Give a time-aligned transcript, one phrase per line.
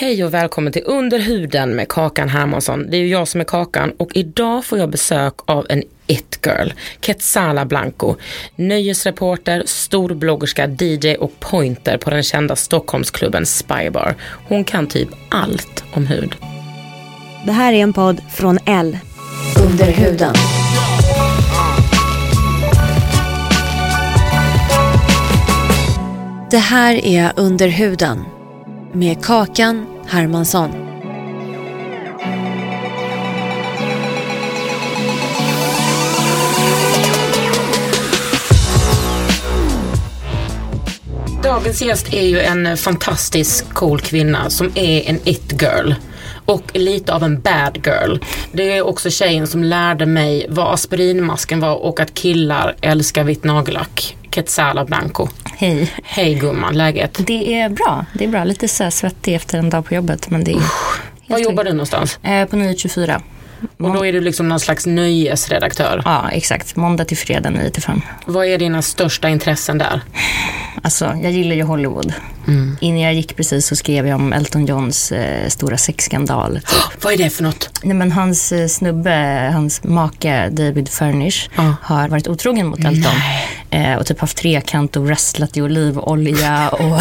[0.00, 2.86] Hej och välkommen till Under huden med Kakan Hermansson.
[2.90, 6.68] Det är ju jag som är Kakan och idag får jag besök av en it-girl,
[7.00, 8.14] Quetzala Blanco.
[8.56, 14.14] Nöjesreporter, storbloggerska, DJ och pointer på den kända Stockholmsklubben Spybar.
[14.48, 16.34] Hon kan typ allt om hud.
[17.46, 18.98] Det här är en podd från L.
[19.66, 20.34] Under huden.
[26.50, 28.24] Det här är Under huden
[28.92, 30.70] med Kakan Hermansson.
[41.42, 45.94] Dagens gäst är ju en fantastisk cool kvinna som är en it-girl.
[46.50, 48.16] Och lite av en bad girl.
[48.52, 53.44] Det är också tjejen som lärde mig vad aspirinmasken var och att killar älskar vitt
[53.44, 54.16] nagellack.
[54.30, 55.28] Quetzala Blanco.
[55.56, 55.92] Hej.
[56.04, 57.26] Hej gumman, läget?
[57.26, 58.06] Det är bra.
[58.14, 58.44] Det är bra.
[58.44, 60.30] Lite så svettig efter en dag på jobbet.
[60.30, 60.70] Men det är helt
[61.26, 62.18] Var jobbar du någonstans?
[62.22, 63.22] Eh, på 924.
[63.78, 66.02] Och då är du liksom någon slags nöjesredaktör.
[66.04, 66.76] Ja, exakt.
[66.76, 68.00] Måndag till fredag 9 till 5.
[68.26, 70.00] Vad är dina största intressen där?
[70.82, 72.12] Alltså, jag gillar ju Hollywood.
[72.46, 72.76] Mm.
[72.80, 76.60] Innan jag gick precis så skrev jag om Elton Johns eh, stora sexskandal.
[77.02, 77.70] Vad är det för något?
[77.82, 81.74] Nej, men hans eh, snubbe, hans make David Furnish Ja.
[81.82, 83.12] har varit otrogen mot Elton.
[83.72, 86.96] Eh, och typ haft trekant och wrestlat i olivolja och,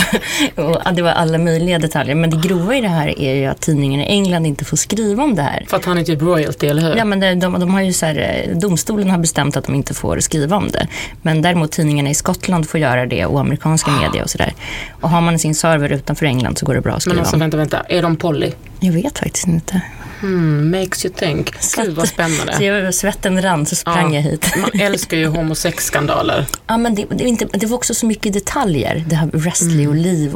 [0.66, 2.16] och ja, det var alla möjliga detaljer.
[2.16, 5.24] Men det grova i det här är ju att tidningen i England inte får skriva
[5.24, 5.66] om det här.
[5.68, 6.96] För att han är typ royalty, eller hur?
[6.96, 9.75] Ja, men de, de, de har ju så här, eh, domstolen har bestämt att de
[9.75, 10.88] inte får skriva om det.
[11.22, 14.53] Men däremot tidningarna i Skottland får göra det och amerikanska media och sådär.
[15.02, 17.35] Och har man sin server utanför England så går det bra att skriva Men alltså
[17.35, 17.40] om.
[17.40, 17.79] vänta, vänta.
[17.90, 18.52] Är de poly?
[18.79, 19.81] Jag vet faktiskt inte.
[20.22, 21.52] Hmm, makes you think.
[21.75, 22.66] Gud vad Så spännande.
[22.66, 24.53] jag, svetten rann så sprang jag hit.
[24.57, 26.46] Man älskar ju homosexskandaler.
[26.68, 29.03] Ja, men det, det, inte, det var också så mycket detaljer.
[29.08, 29.90] Det här wrestling, Mm.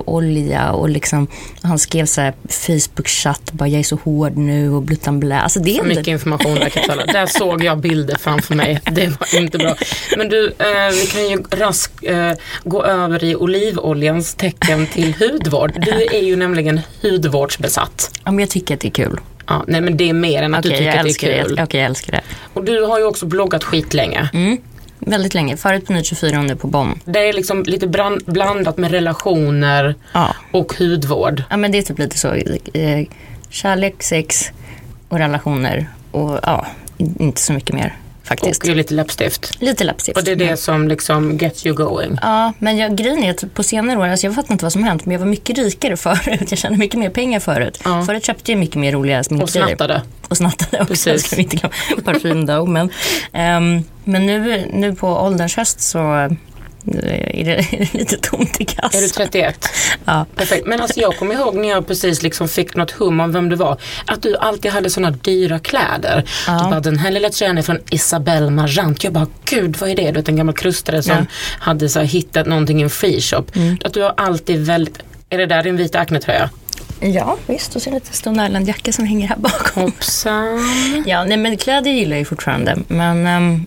[0.06, 1.28] olivolja och liksom,
[1.62, 5.40] han skrev så här Facebook-chatt, bara jag är så hård nu och bluttan blä.
[5.40, 5.88] Alltså det är inte...
[5.88, 7.06] mycket information där Katala.
[7.06, 8.82] Där såg jag bilder framför mig.
[8.92, 9.76] Det var inte bra.
[10.18, 12.32] Men du, eh, vi kan ju raskt eh,
[12.64, 15.74] gå över i olivoljans tecken till hudvård.
[15.86, 18.12] Du är ju nämligen hudvårdsbesatt.
[18.24, 19.20] Ja, men jag tycker att det är kul.
[19.48, 21.10] Ja, nej men det är mer än att Okej, du tycker att det
[21.40, 21.60] är kul.
[21.64, 22.22] Okej, jag älskar det.
[22.54, 24.30] Och du har ju också bloggat skitlänge.
[25.00, 25.58] Väldigt länge.
[25.58, 27.00] Förut på 924 och nu på Bonn.
[27.06, 30.36] Det är liksom lite brand, blandat med relationer Ja.
[30.52, 31.44] och hudvård.
[31.50, 32.34] ja, men det är typ lite så.
[32.74, 33.08] Eh,
[33.50, 34.52] kärlek, sex
[35.10, 36.66] och relationer och ja,
[36.98, 37.96] in- inte så mycket mer
[38.42, 38.64] faktiskt.
[38.70, 39.62] Och lite läppstift.
[39.62, 40.18] Lite läppstift.
[40.18, 42.18] Och det är det som liksom gets you going.
[42.22, 44.84] Ja, men jag, grejen är att på senare år, alltså jag fattar inte vad som
[44.84, 46.48] hänt, men jag var mycket rikare förut.
[46.52, 47.82] Jag tjänade mycket mer pengar förut.
[47.86, 48.04] Ja.
[48.06, 49.68] Förut köpte jag mycket mer roliga Och sminkgrejer.
[49.68, 50.02] snattade.
[50.28, 51.26] Och snattade också, Precis.
[51.28, 51.74] ska vi inte glömma.
[52.06, 52.66] Parfym då.
[52.66, 52.90] Men,
[53.34, 56.30] ehm, men nu, nu på ålderns höst så
[56.88, 58.92] eh, är det, lite tomt i kassan.
[58.94, 59.66] Är du 31?
[60.06, 60.26] Ja.
[60.36, 60.68] Perfekt.
[60.68, 63.56] Men alltså jag kommer ihåg när jag precis liksom fick något hum om vem du
[63.56, 63.78] var.
[64.06, 66.24] Att du alltid hade sådana dyra kläder.
[66.48, 69.04] Du bara, den här lilla tröjan är från Isabelle Marant.
[69.04, 70.06] Jag bara, gud vad är det?
[70.08, 71.26] Du vet en gammal krustare som Ja.
[71.60, 73.46] hade så här, hittat någonting i en free shop.
[73.84, 75.00] Att du har alltid väldigt,
[75.30, 76.50] är det där din vita Acne-tröja?
[77.00, 77.76] Ja, visst.
[77.76, 79.84] Och så är det lite Stone Island-jacka som hänger här bakom.
[79.84, 80.60] Hoppsan.
[81.06, 82.78] Ja, nej, men kläder gillar jag ju fortfarande.
[82.88, 83.66] Men men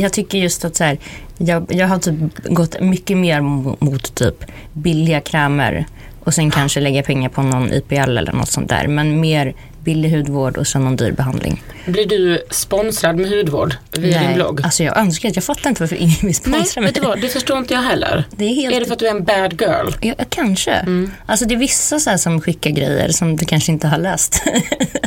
[0.00, 0.98] jag tycker just att så här,
[1.38, 2.14] jag, jag har typ
[2.44, 5.86] gått mycket mer mo- mot typ billiga krämer
[6.24, 8.86] och sen kanske lägga pengar på någon IPL eller något sånt där.
[8.86, 9.54] Men mer
[9.84, 11.62] billig hudvård och sen någon dyr behandling.
[11.86, 14.60] Blir du sponsrad med hudvård via din blogg?
[14.64, 16.88] alltså jag önskar att jag fattar inte varför ingen vill Nej, sponsra mig.
[16.92, 17.20] vet du vad?
[17.20, 18.24] Det förstår inte jag heller.
[18.30, 19.90] Det är helt- Är det för att du är en bad girl?
[20.00, 20.72] Ja, kanske.
[20.72, 21.10] Mm.
[21.26, 24.42] Alltså det är vissa så som skickar grejer som du kanske inte har läst.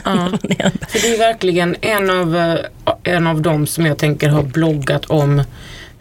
[0.06, 0.30] Ja.
[0.90, 2.56] För det är verkligen en av, eh,
[3.04, 5.44] en av dem som jag tänker har bloggat om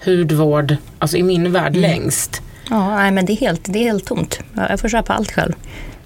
[0.04, 2.42] hudvård, alltså i min värld längst.
[2.70, 4.38] ja, nej, men det är, helt, det är helt tomt.
[4.54, 5.52] Ja, Jag får köpa allt själv.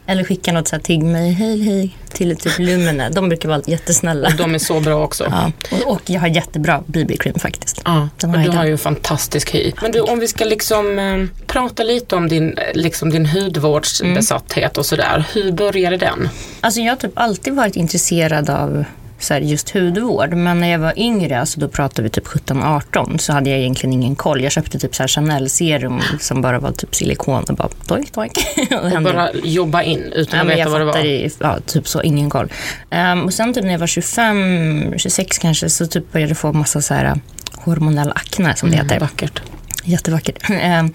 [0.07, 3.09] Eller skicka något så här tigg mig, hej hej, till typ Lumene.
[3.11, 4.31] De brukar vara jättesnälla.
[4.39, 5.25] De är så bra också.
[5.31, 5.53] Ja.
[5.71, 7.83] Och, och jag har jättebra BB-cream faktiskt.
[7.85, 9.73] Ja, Den och har du har ju en fantastisk hy.
[9.83, 14.79] Men du, om vi ska liksom eh, prata lite om din, eh, liksom din hudvårdsbesatthet
[14.79, 15.25] och sådär.
[15.35, 16.29] Hur började den?
[16.61, 18.85] Alltså jag har typ alltid varit intresserad av
[19.21, 20.33] så här, just hudvård.
[20.35, 23.93] Men när jag var yngre, alltså då pratade vi typ 17-18, så hade jag egentligen
[23.93, 24.43] ingen koll.
[24.43, 28.33] Jag köpte typ så här Chanel-serum som bara var typ silikon och bara doink doink.
[28.97, 31.05] och bara jobba in utan Ja, att veta vad det var?
[31.07, 32.53] i, ja, typ så, ingen koll.
[32.91, 36.53] Ehm, och sen typ när jag var 25, 26 kanske, så typ började jag få
[36.53, 37.21] massa så här
[37.57, 39.01] hormonell akne som det Mm, heter.
[39.01, 39.43] vackert.
[39.85, 40.51] Jättevackert.
[40.51, 40.93] Ehm,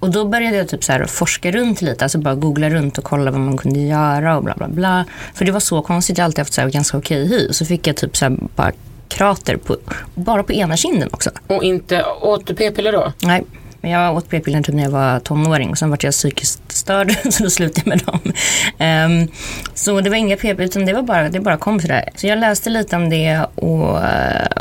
[0.00, 3.04] och då började jag typ så här forska runt lite, alltså bara googla runt och
[3.04, 5.04] kolla vad man kunde göra och bla bla bla.
[5.34, 7.52] För det var så konstigt, jag har alltid haft så här ganska okej hy.
[7.52, 8.72] Så fick jag typ så här bara
[9.08, 9.76] krater på,
[10.14, 11.30] bara på ena kinden också.
[11.46, 13.12] Och inte, åt du p-piller då?
[13.22, 13.44] Nej,
[13.86, 17.16] men jag åt p-piller typ när jag var tonåring och sen var jag psykiskt störd
[17.32, 18.32] så då slutade jag med dem.
[18.78, 19.28] Ehm,
[19.74, 22.08] så det var inga p-piller utan det var bara, det bara kom sådär.
[22.14, 23.98] Så jag läste lite om det och,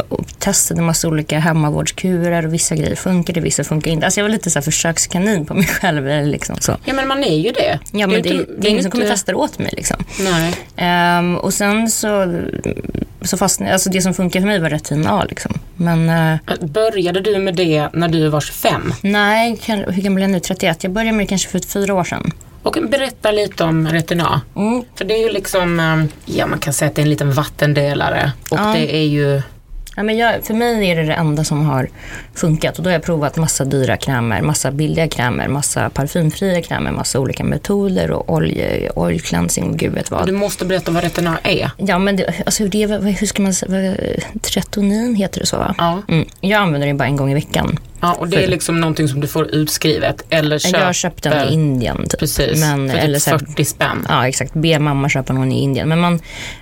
[0.09, 4.05] och testade massa olika hemmavårdskurer och vissa grejer funkade, vissa funkar inte.
[4.05, 6.27] Alltså jag var lite så försökskanin på mig själv.
[6.27, 6.77] Liksom så.
[6.85, 7.79] Ja men man är ju det.
[7.91, 9.73] Ja, men det, ju inte- det är ingen som kommer inte- testa det åt mig.
[9.77, 9.97] Liksom.
[10.19, 10.53] Nej.
[10.77, 12.41] Ehm, och sen så,
[13.21, 15.25] så fastnade alltså det som funkar för mig var retin A.
[15.29, 15.53] Liksom.
[15.75, 18.93] Men eh, Började du med det när du var 25?
[19.15, 20.39] Nej, hur gammal är jag nu?
[20.39, 20.83] 31?
[20.83, 22.31] Jag började med det kanske för fyra år sedan.
[22.63, 24.41] Och berätta lite om retina.
[24.55, 24.83] Mm.
[24.95, 27.31] För det är ju liksom, eh, ja man kan säga att det är en liten
[27.31, 28.31] vattendelare.
[28.51, 28.73] Och Ja.
[28.75, 29.41] det är ju,
[29.97, 31.89] Ja, men jag, för mig är det det enda som har
[32.33, 36.91] funkat och då har jag provat massa dyra krämer, massa billiga krämer, massa parfymfria krämer,
[36.91, 40.25] massa olika metoder och olje, oil cleansing och gud vet vad.
[40.25, 41.71] du måste berätta vad retina är.
[41.77, 42.85] Ja men det, alltså det,
[43.19, 43.95] hur ska man säga,
[44.41, 45.75] tretonin heter det så va?
[45.77, 46.01] Ja.
[46.07, 46.25] Mm.
[46.41, 47.79] Jag använder det bara en gång i veckan.
[48.01, 50.79] Ja, och det är liksom någonting som du får utskrivet eller köper.
[50.85, 52.19] Jag köpte den i Indien typ.
[52.19, 54.05] Precis, Men, för eller typ så här, 40 spänn.
[54.09, 55.89] Ja exakt, be mamma köpa någon i Indien.
[55.89, 56.19] Men man,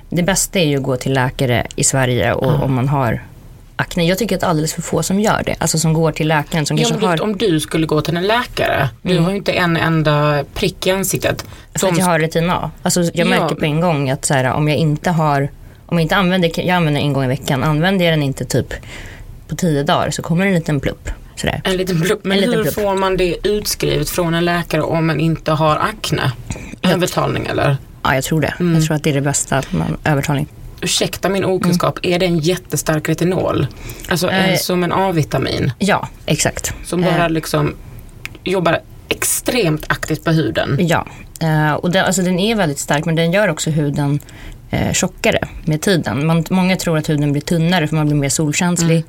[0.10, 3.22] det bästa är ju att gå till läkare i Sverige och om man har
[3.76, 4.08] akne.
[4.08, 5.56] Jag tycker att alldeles för få som gör det.
[5.60, 7.22] Alltså som går till läkaren som Ja, kanske men har...
[7.22, 10.92] om du skulle gå till en läkare, du har ju inte en enda prick i
[10.92, 11.46] ansiktet.
[11.76, 12.72] För att jag har retina A.
[12.84, 13.26] Alltså jag Ja.
[13.26, 15.50] märker på en gång att så här, om jag inte har,
[15.86, 18.74] om jag inte använder, jag använder en gång i veckan, använder jag den inte typ
[19.48, 21.10] på tio dagar så kommer en liten plupp.
[21.36, 21.62] Sådär.
[21.64, 22.20] En liten plupp.
[22.24, 22.74] Men En liten hur plupp.
[22.76, 26.32] får man det utskrivet från en läkare om man inte har akne?
[26.82, 27.78] Övertalning eller?
[28.04, 28.54] Ja, jag tror det.
[28.60, 28.76] Mm.
[28.76, 29.62] Jag tror att det är det bästa,
[30.04, 30.48] övertalning.
[30.82, 33.68] Ursäkta min okunskap, är det en jättestark retinol?
[34.10, 34.58] Alltså en, Eh.
[34.58, 36.74] som en A-vitamin Ja, exakt.
[36.86, 37.76] som bara Eh, liksom
[38.44, 40.78] jobbar extremt aktivt på huden.
[40.80, 41.06] Ja,
[41.42, 44.20] eh, och den, alltså den är väldigt stark men den gör också huden
[44.72, 46.26] eh, tjockare med tiden.
[46.26, 48.92] Man, många tror att huden blir tunnare för man blir mer solkänslig.
[48.98, 49.06] Mm.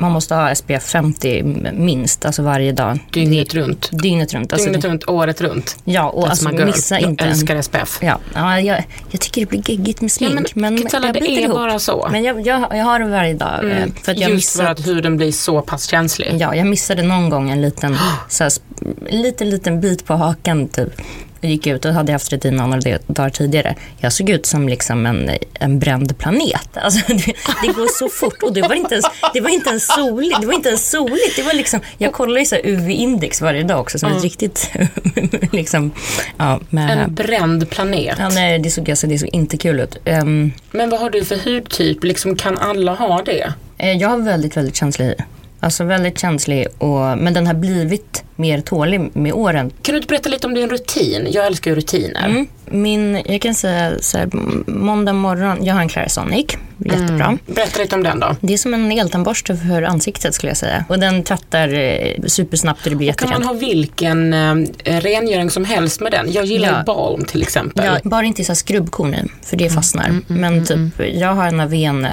[0.00, 1.42] Man måste ha SPF 50
[1.72, 2.98] minst, alltså varje dag.
[3.12, 3.88] Dygnet runt.
[3.92, 4.52] Dygnet runt.
[4.52, 5.76] Alltså Dygnet runt, året runt.
[5.84, 7.98] ja, och alltså missa jag inte en, älskar SPF.
[8.02, 10.54] Ja, ja jag, jag tycker det blir geggigt med Ja, smink.
[10.54, 11.54] men men Kitala, jag det är ihop.
[11.56, 12.08] bara så.
[12.12, 13.64] Men jag, jag, jag har det varje dag.
[13.70, 13.94] eh, Mm.
[14.02, 16.36] För att jag Just för missat, att huden blir så pass känslig.
[16.38, 17.96] Ja, jag missade någon gång en liten,
[18.28, 18.52] så här,
[19.10, 20.92] liten, liten bit på hakan typ.
[21.40, 23.74] Jag gick ut och hade haft retina några dagar tidigare.
[23.98, 26.68] Jag såg ut som liksom en, en bränd planet.
[26.74, 27.24] Alltså, det,
[27.62, 30.40] det går så fort och det var inte ens, det var inte ens soligt.
[30.40, 31.36] Det var inte ens soligt.
[31.36, 34.70] Det var liksom, jag kollar ju så UV-index varje dag också som ett riktigt,
[35.52, 35.92] liksom,
[36.36, 38.16] ja, med, En bränd planet.
[38.18, 39.96] ja, nej, det såg, alltså, det såg inte kul ut.
[40.04, 42.04] Ehm, Men vad har du för hudtyp?
[42.04, 43.52] Liksom, kan alla ha det?
[43.78, 45.14] Eh, Jag har väldigt, väldigt känslig hy.
[45.60, 49.70] Alltså väldigt känslig, och, men den har blivit mer tålig med åren.
[49.82, 51.26] Kan du inte berätta lite om din rutin?
[51.30, 52.26] Jag älskar ju rutiner.
[52.28, 52.46] Mm.
[52.70, 54.28] Min, jag kan säga så här,
[54.70, 56.46] måndag morgon, jag har en Clarisonic,
[56.78, 57.24] jättebra.
[57.24, 57.38] Mm.
[57.46, 58.36] Berätta lite om den då.
[58.40, 60.84] Det är som en eltandborste för ansiktet skulle jag säga.
[60.88, 63.60] Och den tvättar eh, supersnabbt och det blir Kan man jätterent.
[63.62, 64.32] ha vilken
[64.84, 66.32] eh, rengöring som helst med den?
[66.32, 66.82] Jag gillar Ja.
[66.94, 67.84] balm till exempel.
[67.84, 70.20] Ja, bara inte så här skrubbkorn i, för det fastnar.
[70.26, 70.78] Men typ,
[71.14, 72.10] jag har en Aven eh,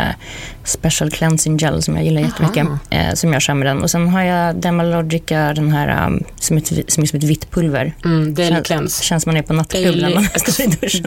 [0.63, 2.67] Special Cleansing Gel som jag gillar jättemycket.
[2.89, 3.83] Eh, som jag kör med den.
[3.83, 7.51] Och sen har jag Dermalogica, den här um, som, ett, som är som ett vitt
[7.51, 7.93] pulver.
[8.05, 9.03] Mm, daily Känns- cleanse.
[9.03, 11.05] Känns som man är på nattklubb när man står i duschen.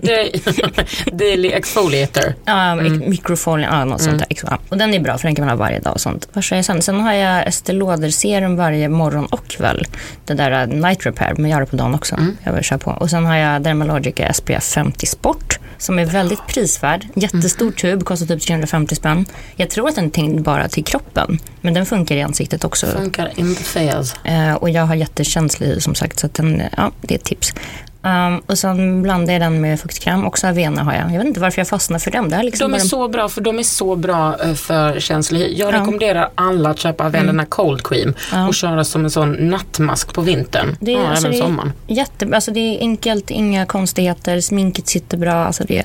[1.12, 2.34] Daily exfoliator.
[2.44, 3.10] Ja, mm.
[3.10, 4.26] mikrofolien, ja, något sånt där.
[4.42, 4.58] Ja.
[4.68, 6.28] Och den är bra för den kan man ha varje dag och sånt.
[6.32, 6.82] Vad säger jag sen?
[6.82, 9.86] Sen har jag Estée Lauder serum varje morgon och kväll.
[10.24, 12.16] Det där uh, Night Repair, men jag har det på dagen också.
[12.44, 12.90] Jag vill köra på.
[12.90, 17.06] Och sen har jag Dermalogica SPF 50 Sport som är väldigt prisvärd.
[17.14, 19.24] Jättestor tub, kostar typ 350 spänn.
[19.56, 22.86] Jag tror att den är tänkt bara till kroppen, men den funkar i ansiktet också.
[22.86, 24.16] Funkar in the face.
[24.24, 27.52] Eh, och jag har jättekänslig som sagt, så att den, ja, det är ett tips.
[28.02, 30.26] Um, och sen blandar jag den med fuktkräm.
[30.26, 31.12] Också Avena har jag.
[31.12, 32.28] Jag vet inte varför jag fastnar för dem.
[32.30, 35.00] Det är liksom De är bara- så bra för de är så bra eh, för
[35.00, 35.54] känslig hy.
[35.54, 37.46] Jag rekommenderar alla att köpa Avena mm.
[37.46, 38.14] Cold Cream
[38.48, 40.76] och köra som en sån nattmask på vintern.
[40.80, 41.72] Det är, ja, alltså, även det, sommaren.
[41.86, 45.34] jätte, alltså det är enkelt, inga konstigheter, sminket sitter bra.
[45.34, 45.84] Alltså det.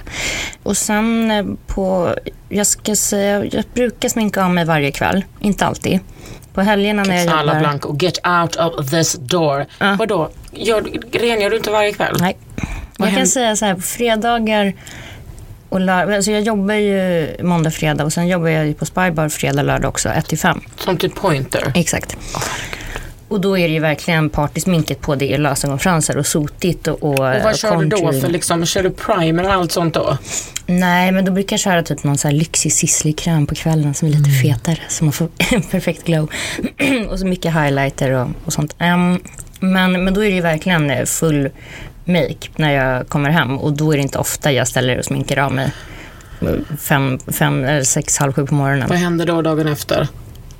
[0.63, 2.15] Och sen eh, på,
[2.50, 6.00] jag ska säga, jag brukar sminka av mig varje kväll, inte alltid.
[6.53, 7.60] På helgerna när jag jobbar.
[7.60, 9.65] Blanco, get out of this door.
[9.79, 9.95] Ja.
[10.00, 10.81] Vadå, gör,
[11.12, 12.15] rengör du inte varje kväll?
[12.19, 12.38] Nej.
[12.55, 12.65] Vad
[12.98, 13.25] Jag kan händer?
[13.25, 14.74] säga så här, på fredagar
[15.69, 19.29] och lör- alltså jag jobbar ju måndag, fredag och sen jobbar jag ju på Spybar
[19.29, 20.62] fredag, lördag också, 1 till 5.
[20.77, 21.72] Som typ pointer.
[21.75, 22.17] Exakt.
[23.34, 25.16] Och då är det ju verkligen partysminket på.
[25.16, 28.84] Det är lösögonfransar och sotigt och, och, Och vad kör du då för liksom, kör
[28.84, 30.18] du primer och allt sånt då?
[30.66, 33.94] Nej, men då brukar jag köra typ någon så här lyxig sisslig kräm på kvällen
[33.94, 34.78] som är lite fetare.
[34.90, 36.30] Så man får en perfekt glow.
[37.10, 38.75] och så mycket highlighter och, och sånt.
[38.80, 39.20] Ehm,
[39.60, 41.50] men, men då är det ju verkligen eh, full
[42.06, 43.60] make när jag kommer hem.
[43.60, 45.72] Och då är det inte ofta jag ställer och sminkar av mig.
[46.80, 48.90] Fem, fem eller sex, halv sju på morgonen.
[48.90, 50.08] Vad händer då dagen efter?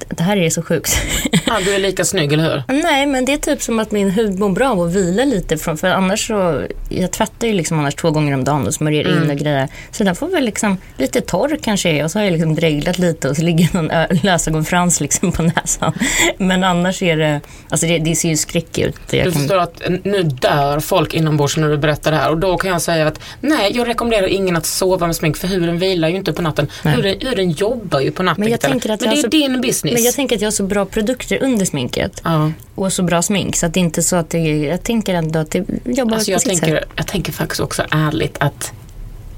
[0.10, 0.98] Det här är så sjukt.
[1.48, 2.81] Ah, du är lika snygg, eller hur?
[2.83, 5.57] Nej, men det är typ som att min hud mår bra av att vila lite.
[5.57, 9.07] Från, för annars så, jag tvättar ju liksom annars två gånger om dagen och smörjer
[9.24, 9.67] in och grejer.
[9.91, 13.00] Så den får väl liksom lite torr kanske är och så har jag liksom dreglat
[13.00, 13.91] lite och så ligger någon
[14.24, 15.93] lösögonfrans liksom på näsan.
[16.38, 18.95] Men annars är det, alltså det, det ser ju skräck ut.
[19.12, 22.38] Jag Du kan- förstår att nu dör folk inombords när du berättar det här och
[22.38, 25.79] då kan jag säga att nej, jag rekommenderar ingen att sova med smink för huden
[25.79, 26.67] vilar ju inte på natten.
[26.83, 28.43] Huden, huden jobbar ju på natten.
[28.43, 29.92] Men jag tänker att Men det är har så- din business.
[29.93, 32.51] Men jag tänker att jag har så bra produkter under sminket ja.
[32.75, 35.39] och så bra smink så att det inte är så att det, jag tänker ändå
[35.39, 38.73] att det jobbar alltså jag, tänker, jag tänker faktiskt också ärligt att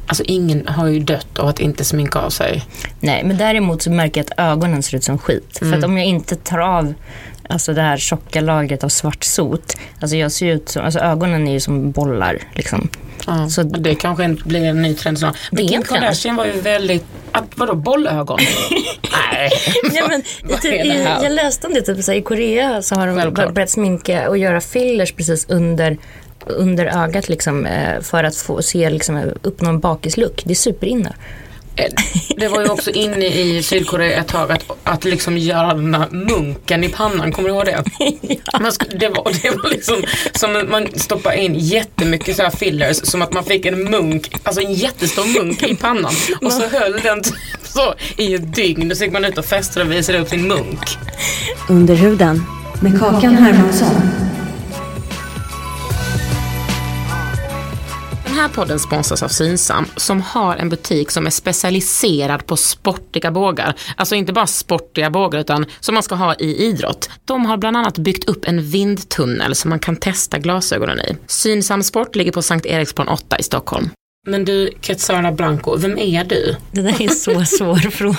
[0.07, 2.63] Alltså ingen har ju dött av att inte sminka av sig.
[2.99, 5.57] Nej, men däremot så märker jag att ögonen ser ut som skit.
[5.57, 6.93] För att om jag inte tar av
[7.49, 11.47] alltså det här tjocka lagret av svart sot, alltså jag ser ut som, alltså ögonen
[11.47, 12.89] är ju som bollar liksom.
[13.27, 13.49] Ja.
[13.49, 15.37] Så- det kanske blir en ny trend snart.
[15.51, 15.83] Det är en.
[15.83, 18.39] Kardashian var ju väldigt, att, vadå bollögon?
[19.31, 19.49] nej.
[19.91, 20.21] Nej, men,
[20.61, 21.23] typ, här?
[21.23, 23.53] jag läste om det, typ, så här, i Korea så har de Självklart.
[23.53, 25.97] börjat sminka och göra fillers precis under
[26.47, 30.41] under ögat liksom, eh, för att få se, liksom, uppnå en bakislook.
[30.45, 31.13] Det är superinne.
[32.37, 36.07] Det var ju också inne i Sydkorea ett tag att, att liksom göra den här
[36.11, 37.83] munken i pannan, kommer du ihåg det?
[38.61, 39.95] Man sk- det, var, det var liksom
[40.33, 44.35] som att man stoppade in jättemycket så här fillers som att man fick en munk,
[44.43, 46.13] alltså en jättestor munk i pannan.
[46.41, 48.91] Och så höll den typ så i ett dygn.
[48.91, 50.97] Och så gick man ut och festade och visade upp sin munk.
[51.69, 52.43] Under huden
[52.81, 53.95] med Kakan Hermansson.
[58.35, 63.75] Här podden sponsras av Synsam som har en butik som är specialiserad på sportiga bågar.
[63.95, 67.09] Alltså inte bara sportiga bågar utan som man ska ha i idrott.
[67.25, 71.17] De har bland annat byggt upp en vindtunnel som man kan testa glasögonen i.
[71.27, 73.89] Synsam Sport ligger på Sankt Eriksplan 8 i Stockholm.
[74.27, 76.55] Men du, Quetzala Blanco, vem är du?
[76.71, 78.17] Det där är en så svår fråga.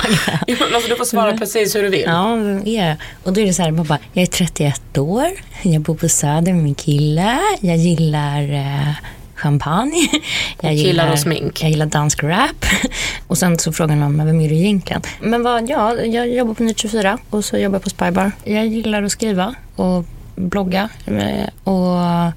[0.75, 2.05] Alltså, du får svara precis hur du vill.
[2.07, 2.97] Ja, vem är jag?
[3.23, 5.27] Och då är det så här, man bara, jag är 31 år,
[5.63, 8.95] jag bor på Söder med min kille, jag gillar eh,
[9.37, 10.09] champagne,
[10.61, 11.63] jag killar och smink.
[11.63, 12.67] jag gillar dansk rap.
[13.27, 15.03] Och sen så frågar någon, men vem är du egentligen?
[15.21, 18.33] Men vad, ja, jag jobbar på Nytt 24 och så jobbar jag på Spybar.
[18.45, 20.05] Jag gillar att skriva och
[20.37, 22.33] blogga eh, och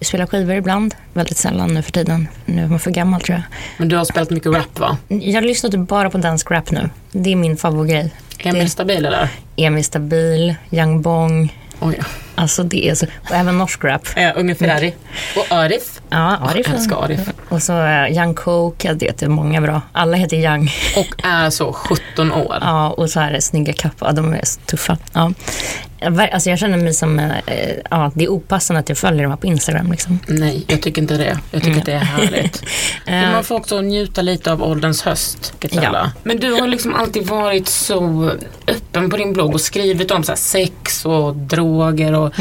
[0.00, 0.94] spela skivor ibland.
[1.12, 2.28] Väldigt sällan nu för tiden.
[2.44, 3.42] Nu är man för gammal tror jag.
[3.78, 4.96] Men du har spelat mycket rap va?
[5.08, 6.90] Jag lyssnar typ bara på dansk rap nu.
[7.12, 8.10] Det är min favoritgrej.
[8.38, 9.28] Emil Stabil eller?
[9.56, 11.52] Emil Stabil, Young Bong.
[11.80, 12.00] Oj.
[12.34, 14.08] Alltså det är så, och även norsk rap.
[14.16, 14.94] Eh, Unge Ferrari.
[15.36, 16.00] Och Arif.
[16.08, 16.66] Ja, Arif.
[16.66, 17.20] Jag älskar Arif.
[17.48, 19.82] Och så uh, Young Coke, det är många bra.
[19.92, 20.70] Alla heter Young.
[20.96, 22.58] Och är så 17 år.
[22.60, 24.98] Ja, och så här snygga kappor, ja, de är så tuffa.
[25.12, 25.32] Ja.
[26.00, 27.34] Alltså jag känner mig som, eh,
[27.90, 30.18] ja det är opassande att jag följer dem här på Instagram liksom.
[30.26, 31.38] Nej, jag tycker inte det.
[31.50, 32.62] Jag tycker att det är härligt.
[33.06, 35.54] Men Eh, man får också njuta lite av ålderns höst.
[35.70, 36.10] Ja.
[36.22, 38.30] Men du har liksom alltid varit så
[38.66, 42.32] öppen på din blogg och skrivit om så sex och droger och och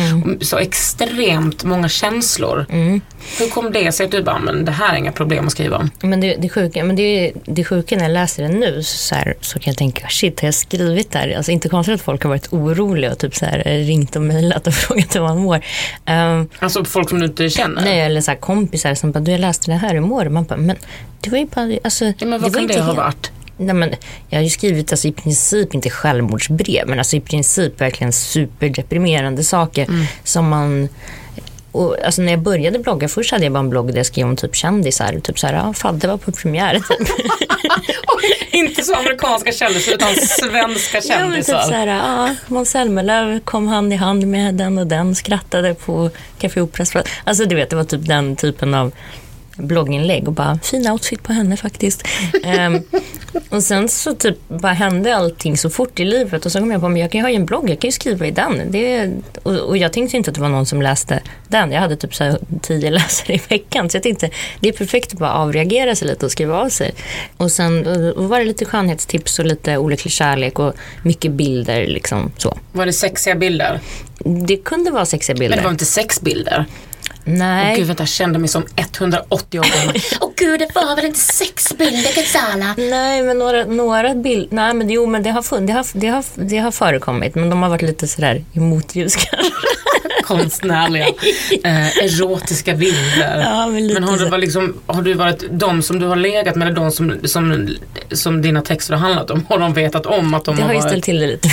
[0.45, 2.65] så extremt många känslor.
[3.39, 5.77] Hur kom det sig att du bara, men det här är inga problem att skriva
[5.77, 5.91] om?
[6.01, 9.15] Men det, det, sjuka, men det, det sjuka när jag läser det nu så, så,
[9.15, 11.33] här, så kan jag tänka, shit har jag skrivit där?
[11.37, 14.67] Alltså inte konstigt att folk har varit oroliga och typ så här, ringt och mejlat
[14.67, 15.55] och frågat hur man mår.
[16.09, 17.81] Um, Alltså folk som du inte känner?
[17.81, 20.25] Nej, eller så här kompisar som bara, du jag läste det här igår.
[20.25, 20.75] Och Man bara, men
[21.21, 22.05] det var ju bara, alltså.
[22.05, 23.31] Ja, men vad var kan det ha helt- varit?
[23.61, 23.93] Nej, men
[24.29, 29.43] jag har ju skrivit alltså, i princip inte självmordsbrev, men alltså i princip verkligen superdeprimerande
[29.43, 30.05] saker Mm.
[30.23, 30.89] som man
[31.71, 34.27] och alltså när jag började blogga, först hade jag bara en blogg där jag skrev
[34.27, 35.19] om typ kändisar.
[35.23, 36.81] Typ såhär, ja, Fadde var på premiär.
[38.51, 41.61] Inte så amerikanska kändisar utan svenska Ja, men typ kändisar.
[41.61, 46.09] såhär, ja, Måns Zelmerlöw kom hand i hand med den och den, skrattade på
[46.39, 46.93] Café Operas.
[47.23, 48.91] Alltså du vet, det var typ den typen av
[49.59, 52.07] blogginlägg och bara fin outfit på henne faktiskt.
[52.43, 52.81] Ehm,
[53.49, 56.81] och sen så typ bara hände allting så fort i livet och så kom jag
[56.81, 58.71] på men jag kan ju ha en blogg, jag kan ju skriva i den.
[58.71, 59.11] Det,
[59.43, 61.71] och, och jag tänkte inte att det var någon som läste den.
[61.71, 65.19] Jag hade typ så tio läsare i veckan så jag tänkte det är perfekt att
[65.19, 66.93] bara avreagera sig lite och skriva av sig.
[67.37, 70.73] Och sen och var det lite skönhetstips och lite olycklig kärlek och
[71.03, 72.57] mycket bilder liksom så.
[72.71, 73.79] Var det sexiga bilder?
[74.23, 75.49] Det kunde vara sexiga bilder.
[75.49, 76.65] Men det var inte sexbilder?
[77.23, 77.71] Nej.
[77.71, 79.95] Åh gud vänta, jag kände mig som 180 år gammal.
[80.21, 82.75] Åh gud, det var väl inte sexbilder Katsala?
[82.77, 86.07] Nej, men några, några bilder, nej men jo men det har, fun- det, har, det,
[86.07, 89.51] har, det har förekommit men de har varit lite sådär i motljus kanske.
[90.23, 91.07] Konstnärliga,
[91.63, 93.41] eh, erotiska bilder.
[93.41, 96.55] Ja, men lite har, du varit liksom, har du varit de som du har legat
[96.55, 97.69] med eller de som, som,
[98.11, 99.45] som dina texter har handlat om?
[99.49, 100.89] Har de vetat om att de Det har har ju varit...
[100.91, 101.49] ställt till det lite.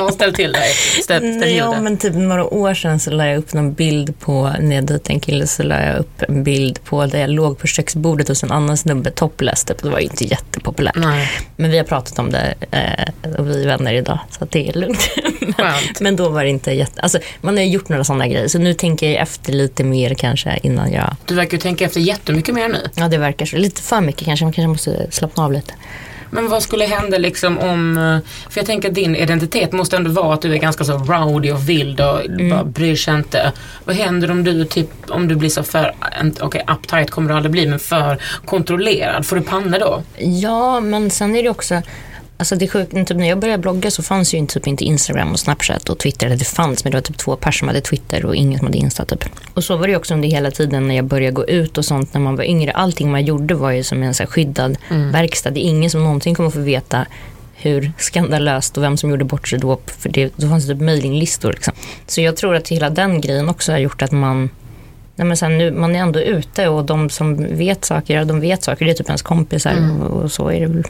[0.00, 0.68] Har ställt till dig.
[1.02, 1.80] Ställt till Ja, det.
[1.80, 5.12] men typ några år sedan så la jag upp någon bild på, när jag dejtade
[5.14, 8.42] en kille så la jag upp en bild på där jag låg på köksbordet hos
[8.42, 9.64] en annan snubbe topless.
[9.64, 9.82] Typ.
[9.82, 10.96] Det var ju inte jättepopulärt.
[10.96, 14.68] Nej, Men vi har pratat om det eh, och vi är vänner idag så det
[14.68, 15.10] är lugnt.
[15.58, 16.00] skönt.
[16.00, 17.00] Men då var det inte jätte...
[17.00, 20.14] Alltså, man har ju gjort några sådana grejer så nu tänker jag efter lite mer
[20.14, 21.16] kanske innan jag...
[21.26, 22.88] Du verkar ju tänka efter jättemycket mer nu.
[22.94, 23.56] Ja, det verkar så.
[23.56, 24.44] Lite för mycket kanske.
[24.44, 25.74] Man kanske måste slappna av lite.
[26.30, 30.10] Men vad skulle hända liksom om, eh, för jag tänker att din identitet måste ändå
[30.10, 32.50] vara att du är ganska så rowdy och vild och Mm.
[32.50, 33.52] bara bryr sig inte.
[33.84, 35.94] Vad händer om du typ, om du blir så för,
[36.40, 39.26] okej uptight kommer du aldrig bli, men för kontrollerad?
[39.26, 40.02] Får du panna då?
[40.18, 41.82] Ja, men sen är det också...
[42.40, 44.84] Alltså det är sjukt, typ när jag började blogga så fanns ju inte, typ inte
[44.84, 46.26] Instagram och Snapchat och Twitter.
[46.26, 48.66] Eller det fanns, men det var typ två personer som hade Twitter och ingen som
[48.66, 49.24] hade Insta typ.
[49.54, 52.14] Och så var det också under hela tiden när jag började gå ut och sånt
[52.14, 52.72] när man var yngre.
[52.72, 54.76] Allting man gjorde var ju som en så skyddad
[55.12, 55.50] verkstad.
[55.50, 57.06] Det är ingen som någonsin kommer få veta
[57.54, 59.80] hur skandalöst och vem som gjorde bort sig då.
[59.86, 61.52] För det, då fanns det typ mejlinglistor.
[61.52, 61.74] Liksom.
[62.06, 64.50] Så jag tror att hela den grejen också har gjort att man
[65.18, 68.62] Nej, men sen nu, man är ändå ute och de som vet saker, de vet
[68.62, 68.84] saker.
[68.84, 70.84] Det är typ ens kompisar och, och så är det med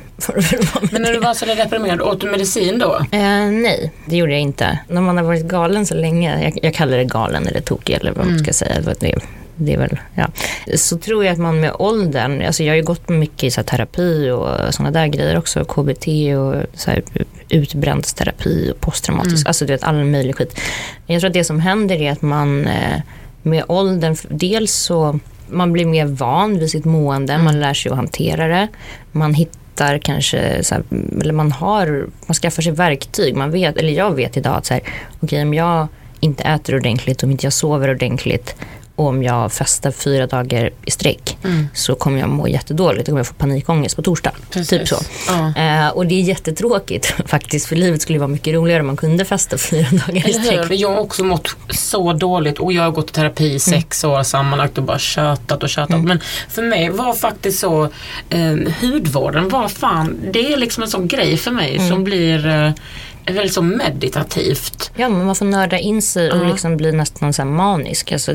[0.92, 2.94] Men när du var så deprimerad, åt du medicin då?
[3.12, 4.78] Eh, nej, det gjorde jag inte.
[4.88, 8.12] När man har varit galen så länge, jag, jag kallar det galen eller tokig eller
[8.12, 8.80] vad man ska säga.
[9.00, 9.14] Det,
[9.56, 10.28] det, är väl, ja.
[10.76, 13.62] Så tror jag att man med åldern, alltså jag har ju gått mycket i så
[13.62, 17.02] terapi och sådana där grejer också, KBT och så här,
[17.48, 20.60] utbrändsterapi och posttraumatisk, alltså du vet all möjlig skit.
[21.06, 23.00] Jag tror att det som händer är att man eh,
[23.48, 25.18] med åldern, dels så
[25.50, 28.68] man blir mer van vid sitt mående, man lär sig att hantera det.
[29.12, 30.84] Man hittar kanske, så här,
[31.20, 33.36] eller man har, man skaffar sig verktyg.
[33.36, 34.82] Man vet, eller jag vet idag att så här,
[35.20, 35.88] okej om jag
[36.20, 38.56] inte äter ordentligt, om inte jag sover ordentligt
[38.98, 41.38] om jag festar fyra dagar i sträck
[41.74, 43.06] så kommer jag må jättedåligt.
[43.06, 44.32] Då kommer jag få panikångest på torsdag.
[44.50, 44.96] Typ så.
[45.28, 45.62] Ja.
[45.62, 49.24] Eh, och det är jättetråkigt faktiskt, för livet skulle vara mycket roligare om man kunde
[49.24, 50.70] festa fyra dagar i sträck.
[50.70, 54.22] Jag har också mått så dåligt och jag har gått i terapi i sex år
[54.22, 56.04] sammanlagt och bara tjötat och tjötat.
[56.04, 57.82] Men för mig var faktiskt så,
[58.30, 62.70] eh, hudvården var fan, det är liksom en sån grej för mig som blir eh,
[63.34, 64.90] väldigt så meditativt.
[64.96, 68.12] Ja, men man får nörda in sig och liksom bli nästan så manisk.
[68.12, 68.34] Alltså,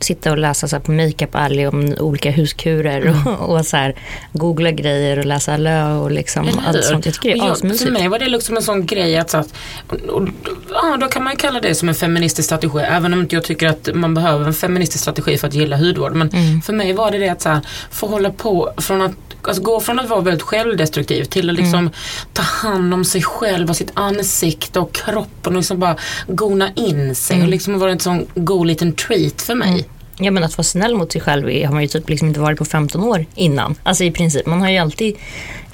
[0.00, 3.94] sitta och läsa så på Makeup Alley om olika huskurer och, och så här,
[4.32, 7.04] googla grejer och läsa lö och liksom Eller allt sånt.
[7.06, 7.92] Jag tycker det är jag, För asmysigt.
[7.92, 9.54] mig var det liksom en sån grej att, så att
[9.88, 10.28] och, och,
[10.70, 12.78] ja, då kan man kalla det som en feministisk strategi.
[12.78, 16.14] Även om inte jag tycker att man behöver en feministisk strategi för att gilla hudvård.
[16.14, 16.62] Men Mm.
[16.62, 17.60] för mig var det det att så här,
[17.90, 21.78] få hålla på från att Alltså gå från att vara väldigt självdestruktiv till att liksom
[21.78, 21.92] Mm.
[22.32, 27.14] ta hand om sig själv och sitt ansikte och kroppen och liksom bara gona in
[27.14, 27.46] sig Mm.
[27.46, 29.88] och liksom vara en sån god liten treat för mig.
[30.22, 32.58] Ja, men att vara snäll mot sig själv har man ju typ liksom inte varit
[32.58, 33.74] på 15 år innan.
[33.82, 35.16] Alltså i princip, man har ju alltid,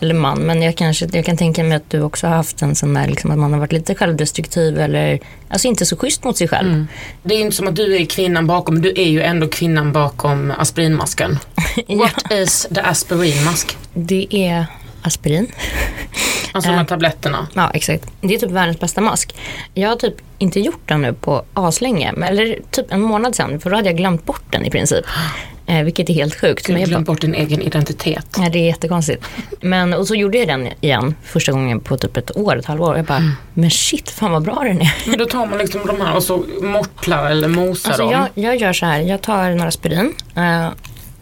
[0.00, 2.74] eller man, men jag, kanske, jag kan tänka mig att du också har haft en
[2.74, 6.36] sån där, liksom, att man har varit lite självdestruktiv eller alltså inte så schysst mot
[6.36, 6.86] sig själv.
[7.22, 10.52] Det är inte som att du är kvinnan bakom, du är ju ändå kvinnan bakom
[10.58, 11.38] aspirinmasken.
[11.88, 13.76] What is the aspirin mask?
[13.94, 14.66] Det är
[15.06, 15.46] aspirin.
[16.52, 17.46] Alltså de här tabletterna.
[17.54, 18.06] Ja, exakt.
[18.20, 19.34] Det är typ världens bästa mask.
[19.74, 23.60] Jag har typ inte gjort den nu på aslänge, men- eller typ en månad sedan,
[23.60, 25.04] för då hade jag glömt bort den i princip.
[25.68, 26.66] Eh, vilket är helt sjukt.
[26.66, 28.26] Du har glömt bort din egen identitet.
[28.38, 29.24] ja, det är jättekonstigt.
[29.60, 32.96] Men, och så gjorde jag den igen första gången på typ ett år, ett halvår.
[32.96, 34.94] Jag bara, men shit, fan vad bra den är.
[35.08, 38.12] Men då tar man liksom de här och så mortlar eller mosar Alltså dem.
[38.12, 40.68] jag, jag gör så här, jag tar några aspirin eh,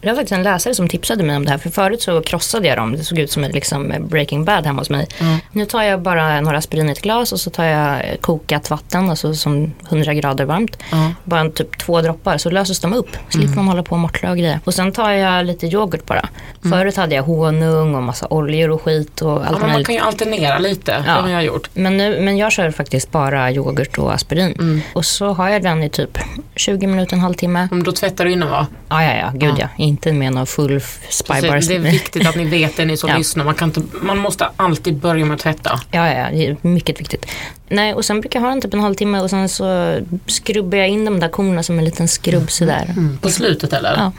[0.01, 1.57] Det var faktiskt en läsare som tipsade mig om det här.
[1.57, 2.91] För förut så krossade jag dem.
[2.91, 5.07] Det såg ut som en liksom Breaking Bad hemma hos mig.
[5.51, 9.09] Nu tar jag bara några aspirin i ett glas och så tar jag kokat vatten,
[9.09, 10.77] alltså som 100 grader varmt.
[11.23, 13.17] Bara en, typ två droppar så löses de upp.
[13.29, 14.59] Slipper man hålla på och mortla och grejer.
[14.63, 16.29] Och sen tar jag lite yoghurt bara.
[16.61, 19.95] Förut hade jag honung och massa oljor och skit och allt Ja, men man kan
[19.95, 20.91] ju alternera lite.
[21.05, 21.69] Det har jag gjort.
[21.73, 24.81] Men, nu, men jag kör faktiskt bara yoghurt och aspirin.
[24.93, 26.17] Och så har jag den i typ
[26.55, 27.67] 20 minuter, en halvtimme.
[27.71, 28.67] Men då tvättar du innan va?
[28.89, 29.67] Ja, ja, ja, gud ja.
[29.95, 31.41] Inte med någon full spybar.
[31.51, 33.17] Precis, Det är viktigt att ni vet det ni som Ja.
[33.17, 33.45] lyssnar.
[33.45, 35.79] Man, kan inte, man måste alltid börja med att tvätta.
[35.91, 37.25] Ja, ja, det är mycket viktigt.
[37.69, 40.87] Nej, och sen brukar jag ha den typ en halvtimme och sen så skrubbar jag
[40.89, 42.95] in de där korna som en liten skrubb sådär.
[43.21, 43.93] På slutet eller?
[43.97, 44.11] Ja.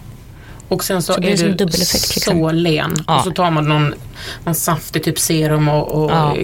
[0.68, 2.38] Och sen så, Så det är är som du dubbeleffekt, liksom.
[2.40, 2.94] så len.
[3.06, 3.18] Ja.
[3.18, 3.94] Och så tar man någon,
[4.44, 6.36] någon saftig typ serum och, och Ja.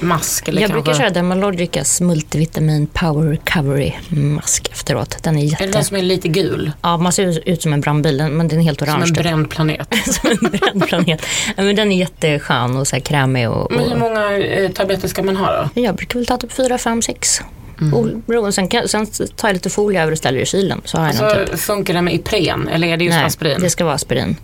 [0.00, 0.48] mask.
[0.48, 5.22] Eller Jag kanske, brukar köra Dermalogicas multivitamin power recovery mask efteråt.
[5.22, 5.66] Den är Är det jätte...
[5.66, 6.72] den som är lite gul?
[6.82, 9.02] Ja, man ser ut som en brandbil, men den är helt Som orange.
[9.02, 9.22] en typ.
[9.22, 9.88] bränd planet.
[10.14, 11.22] som en bränd planet.
[11.56, 13.50] Men den är jätteskön och så här krämig.
[13.50, 13.98] Och, Men hur och...
[13.98, 15.80] många eh, tabletter ska man ha då?
[15.80, 17.40] Jag brukar väl ta typ fyra, fem, sex.
[17.80, 18.22] Mm.
[18.26, 20.80] Beroende- Sen, kan, sen tar jag lite folie över och ställer i kylen.
[20.84, 21.58] Så har jag någon typ.
[21.58, 23.52] Funkar det med Ipren eller är det just Nej, aspirin?
[23.52, 23.62] Mm.
[23.62, 24.36] det ska vara aspirin.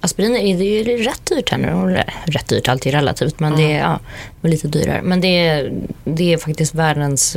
[0.00, 1.72] Aspirin är, det är ju rätt dyrt här nu.
[1.72, 3.40] Och Rätt dyrt, alltid relativt.
[3.40, 4.00] Men det är ja,
[4.40, 5.00] det är lite dyrare.
[5.02, 5.72] Men det är,
[6.04, 7.36] det är faktiskt världens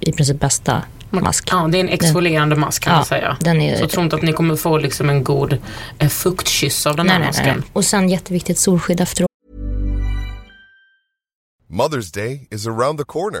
[0.00, 1.48] i princip bästa mask.
[1.52, 3.36] Ja, det är en exfolierande mask kan Ja, man säga.
[3.40, 5.58] den är- Så jag tror inte att ni kommer få liksom en god
[5.98, 7.56] eh, fuktkyss av den Nej, här nej, masken.
[7.58, 7.64] nej.
[7.72, 9.28] Och sen jätteviktigt solskydd efteråt.
[11.70, 13.40] Mother's Day is around the corner.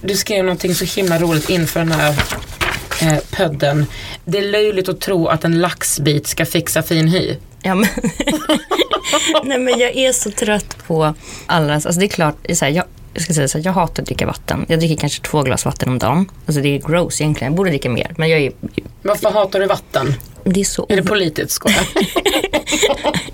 [0.00, 2.14] Du skrev någonting så himla roligt inför den här
[3.02, 3.86] eh, pödden.
[4.24, 7.36] Det är löjligt att tro att en laxbit ska fixa fin hy.
[7.62, 7.88] Ja, men
[9.44, 11.14] Nej, men jag är så trött på
[11.46, 12.84] alla, alltså det är klart, det är så här, jag,
[13.14, 14.64] jag ska säga så här, jag hatar att dricka vatten.
[14.68, 16.30] Jag dricker kanske två glas vatten om dagen.
[16.46, 18.14] Alltså det är gross egentligen, jag borde dricka mer.
[18.16, 18.52] Men jag är,
[19.02, 20.14] Varför hatar du vatten?
[20.44, 21.50] Det är så, Är det politiskt?
[21.50, 21.86] Skojar.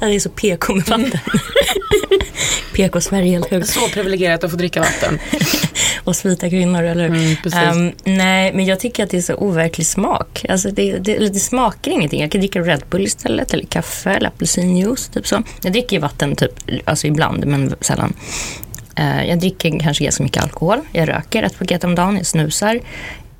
[0.00, 1.12] Ja, det är så PK med vatten.
[2.74, 3.68] PK-Sverige helt högt.
[3.68, 5.18] Så privilegierat att få dricka vatten.
[6.04, 7.16] Och vita kvinnor, eller hur?
[7.16, 7.36] Mm.
[7.52, 10.44] Ehm, nej, men jag tycker att det är så overklig smak.
[10.48, 12.20] Alltså det, det, det smakar ingenting.
[12.20, 15.42] Jag kan dricka Red Bull istället, eller kaffe, eller apelsinjuice, typ så.
[15.62, 16.52] Jag dricker ju vatten typ,
[16.84, 18.12] alltså ibland, men sällan.
[18.96, 20.80] Eh, jag dricker kanske ganska mycket alkohol.
[20.92, 22.80] Jag röker ett paket om dagen, jag snusar.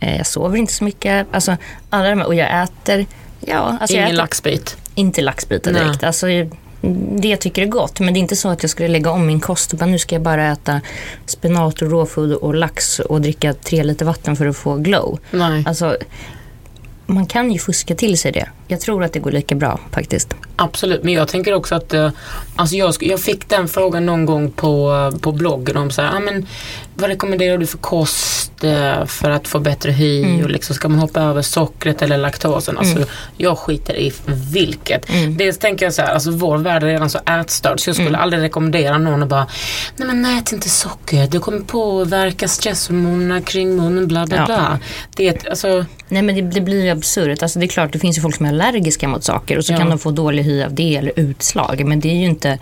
[0.01, 1.27] Eh, jag sover inte så mycket.
[1.31, 1.57] Alltså,
[1.91, 3.07] alla de här, och jag äter,
[3.41, 4.77] ja, alltså jag Ingen äter, laxbit.
[4.95, 5.85] inte laxbitar Nej.
[5.85, 6.05] direkt.
[6.05, 6.27] Alltså,
[7.11, 9.27] det jag tycker är gott, men det är inte så att jag skulle lägga om
[9.27, 10.81] min kost och bara nu ska jag bara äta
[11.27, 15.19] spenat och råfood och lax och dricka tre liter vatten för att få glow.
[15.31, 15.65] Nej.
[15.67, 15.97] Alltså,
[17.07, 18.49] man kan ju fuska till sig det.
[18.69, 20.35] Jag tror att det går lika bra faktiskt.
[20.57, 22.11] Absolut, men jag tänker också att eh,
[22.57, 26.17] alltså jag, jag fick den frågan någon gång på, eh, på bloggen om så här,
[26.17, 26.47] ah, men
[26.99, 30.45] vad rekommenderar du för kost eh, för att få bättre hy Mm.
[30.45, 32.79] och liksom, ska man hoppa över sockret eller laktosen?
[32.79, 33.05] Alltså,
[33.37, 34.13] Jag skiter i
[34.53, 35.11] vilket.
[35.11, 35.37] Mm.
[35.37, 38.19] Dels tänker jag så här, alltså vår värld är redan så ätstörd så jag skulle
[38.19, 39.47] aldrig rekommendera någon att bara,
[39.97, 44.45] nej men ät inte socker, det kommer påverka stresshormonerna kring munnen, bla bla Ja.
[44.47, 44.79] bla.
[45.17, 47.43] Det alltså, Nej men det, det blir ju absurt.
[47.43, 49.73] Alltså det är klart det finns ju folk som är allergiska mot saker och så
[49.73, 49.77] Ja.
[49.79, 51.85] kan de få dålig hy av det eller utslag.
[51.87, 52.59] Men det är ju inte,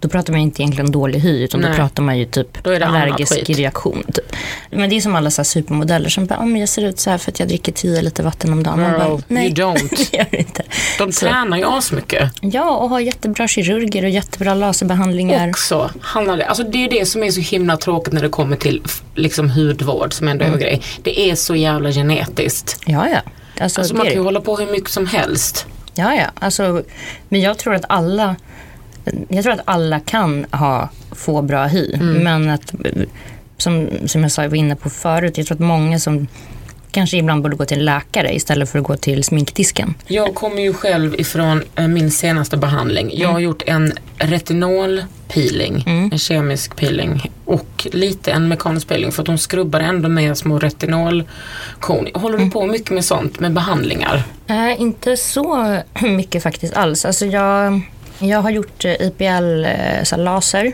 [0.00, 1.70] då pratar man inte egentligen dålig hy utan Nej.
[1.70, 4.02] då pratar man ju typ allergisk reaktion.
[4.14, 4.36] Typ.
[4.70, 7.18] Men det är som alla så supermodeller som bara, men jag ser ut så här
[7.18, 8.80] för att jag dricker 10 liter vatten om dagen.
[8.80, 9.88] Man Girl, bara, Nej, you don't.
[10.10, 10.62] det gör det inte.
[10.98, 12.30] de tränar ju asmycket.
[12.40, 15.48] Ja, och har jättebra kirurger och jättebra laserbehandlingar.
[15.50, 18.56] också handlar det, alltså det är det som är så himla tråkigt när det kommer
[18.56, 18.82] till
[19.14, 20.82] liksom hudvård som ändå är en grej.
[21.02, 22.80] Det är så jävla genetiskt.
[22.86, 23.18] Ja, ja.
[23.60, 25.66] Alltså, Alltså man kan ju hålla på hur mycket som helst.
[25.94, 26.26] Ja, ja.
[26.34, 26.82] Alltså,
[27.28, 28.36] men jag tror att alla
[29.28, 31.96] jag tror att alla kan ha, få bra hy.
[32.00, 32.74] Men att,
[33.56, 36.26] som, som jag sa, jag var inne på förut, jag tror att många som
[36.94, 39.94] kanske ibland borde gå till en läkare istället för att gå till sminkdisken.
[40.06, 43.10] Jag kommer ju själv ifrån eh, min senaste behandling.
[43.12, 49.26] Jag har gjort en retinolpeeling, en kemisk peeling och lite en mekanisk peeling för att
[49.26, 52.08] de skrubbar ändå med små retinolkorn.
[52.14, 54.22] Håller du på mycket med sånt, med behandlingar?
[54.46, 57.04] Nej, inte så mycket faktiskt alls.
[57.04, 57.80] Alltså jag,
[58.18, 60.72] jag har gjort eh, IPL eh, så laser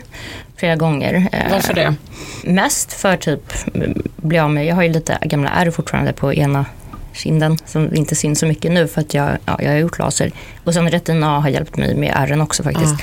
[0.55, 1.27] flera gånger.
[1.31, 1.95] Eh, Varför det?
[2.43, 6.33] Mest för typ mm, bli av med, jag har ju lite gamla ärr fortfarande på
[6.33, 6.65] ena
[7.13, 10.31] kinden som inte syns så mycket nu för att jag, ja, jag har gjort laser.
[10.63, 12.95] Och sen retina har hjälpt mig med ärren också faktiskt.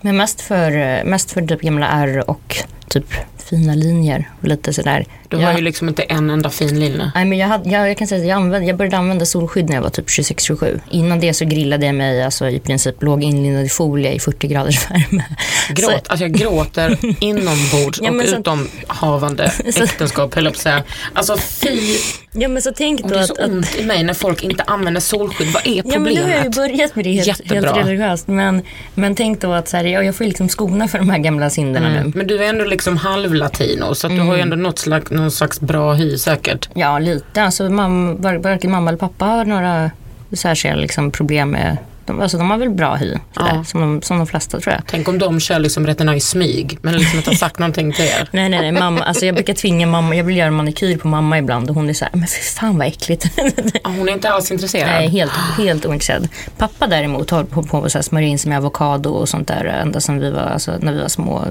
[0.00, 2.56] Men mest för, mest för typ gamla ärr och
[2.88, 3.14] typ
[3.48, 5.04] fina linjer och lite sådär.
[5.28, 7.10] Du har Jag- ju liksom inte en enda fin linje.
[7.14, 9.68] Nej, men jag, hade, jag, jag kan säga att jag, använde, jag började använda solskydd
[9.68, 10.80] när jag var typ 26-27.
[10.90, 14.48] Innan det så grillade jag mig alltså, i princip låg inlindad i folie i 40
[14.48, 15.24] graders värme.
[15.70, 19.44] Gråt, alltså jag gråter inombords Ja, och så- utomhavande
[19.82, 20.82] äktenskap höll jag på att säga.
[21.12, 21.78] Alltså fy,
[22.38, 24.42] Ja men så tänk då det är att, så att ont i mig när folk
[24.44, 25.48] inte använder solskydd.
[25.54, 26.56] Vad är Ja men nu har jag ju problemet?
[26.76, 27.72] börjat med det helt, Jättebra.
[27.72, 28.28] helt religiöst.
[28.28, 28.62] Men,
[28.94, 31.50] men tänk då att så här, ja, jag får liksom skona för de här gamla
[31.50, 32.12] synderna nu.
[32.14, 32.96] Men du är ändå liksom
[33.42, 36.68] halvlatino så att du har ju ändå något slags, någon slags bra hy säkert.
[36.74, 39.90] Ja lite, alltså mam, var- varken mamma eller pappa har några
[40.32, 43.64] särskilda liksom, problem med de, alltså, de har väl bra hy, sådär, Ja.
[43.64, 44.82] som, de, som de flesta tror jag.
[44.86, 48.04] Tänk om de kör liksom retina i smyg men liksom inte har sagt någonting till
[48.04, 48.28] er.
[48.32, 48.72] Nej, nej, nej.
[48.72, 51.88] Mamma, alltså jag brukar tvinga mamma, jag vill göra manikyr på mamma ibland och hon
[51.88, 53.26] är så här, men fy fan vad äckligt.
[53.84, 54.86] Ja, Hon är inte alls intresserad.
[54.90, 56.28] Nej, helt, helt ointresserad.
[56.58, 60.00] Pappa däremot har hållit på med smörja in sig med avokado och sånt där ända
[60.00, 61.44] sedan vi var, alltså, när vi var små.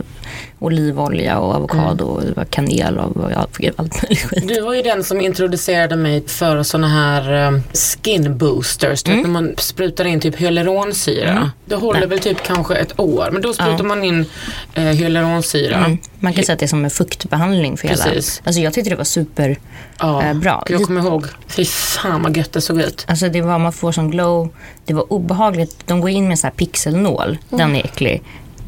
[0.59, 4.47] Olivolja och avokado och det var kanel och och allt möjligt skit.
[4.47, 9.07] Du var ju den som introducerade mig för såna här um, skin boosters.
[9.07, 11.51] Vet, när man sprutar in typ hyaluronsyra.
[11.65, 13.29] Det håller väl typ kanske ett år.
[13.31, 14.25] Men då sprutar man in
[14.73, 15.75] eh, hyaluronsyra.
[15.75, 15.97] Mm.
[16.19, 18.03] Man kan säga att det är som en fuktbehandling för hela.
[18.03, 18.41] Precis.
[18.45, 19.57] Alltså jag tyckte det var super
[19.99, 20.63] Ja, eh, bra.
[20.69, 21.25] Jag kommer ihåg.
[21.47, 23.05] Fy fan vad gött det såg ut.
[23.07, 24.49] Alltså det var, man får sån glow.
[24.85, 25.87] Det var obehagligt.
[25.87, 27.37] De går in med en sån här pixelnål.
[27.49, 28.23] Den är äcklig.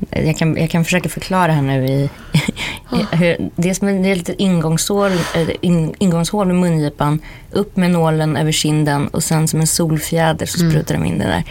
[0.10, 2.10] Jag kan, jag kan försöka förklara här nu i...
[3.12, 7.20] hur, det är som ett litet ingångshål, eh, in, ingångshål med mungipan.
[7.52, 11.26] Upp med nålen över kinden och sen som en solfjäder så sprutar de in det
[11.26, 11.44] där.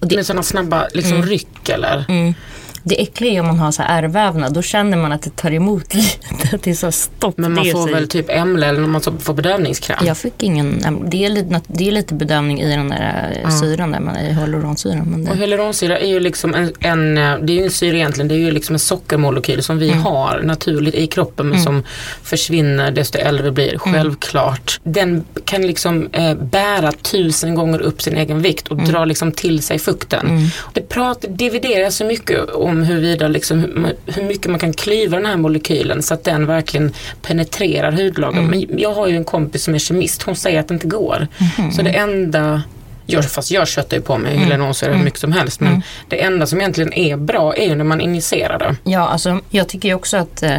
[0.00, 2.04] Och det, Med sådana snabba liksom ryck eller?
[2.08, 2.34] mm,
[2.82, 4.54] det äckliga är om man har så ärrvävnad.
[4.54, 6.56] Då känner man att det tar emot lite.
[6.56, 7.38] Att det är så stopp.
[7.38, 10.06] Men man det får väl typ emle eller man får bedövningskräm?
[10.06, 13.90] Jag fick ingen, det är lite, det är lite bedövning i den där eh, syran
[13.92, 14.98] där, man- i hyaluronsyran.
[15.06, 17.96] Men Och det, hyaluronsyra är ju liksom en, en, eh, det är ju en syra
[17.96, 20.02] egentligen, det är ju liksom en sockermolekyl som vi Mm.
[20.02, 21.82] har naturligt i kroppen men som
[22.22, 23.94] försvinner desto äldre vi blir, Mm.
[23.94, 24.80] självklart.
[24.82, 28.90] Den kan liksom eh, bära tusen gånger upp sin egen vikt och Mm.
[28.90, 30.48] dra liksom till sig fukten.
[30.72, 35.36] Det pratar, divideras så mycket om huruvida liksom, hur, mycket man kan klyva den här
[35.36, 38.38] molekylen så att den verkligen penetrerar hudlagen.
[38.38, 38.50] Mm.
[38.50, 41.28] Men jag har ju en kompis som är kemist, hon säger att det inte går.
[41.38, 41.70] Mm-hmm.
[41.70, 42.62] Så det enda
[43.06, 44.44] jag, fast jag köttar ju på mig Mm.
[44.44, 45.60] hyaluronsyra hur mycket som helst.
[45.60, 48.90] Men det enda som egentligen är bra är ju när man injicerar det.
[48.90, 50.58] ja, alltså, jag tycker ju också att eh,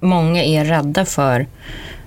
[0.00, 1.46] många är rädda för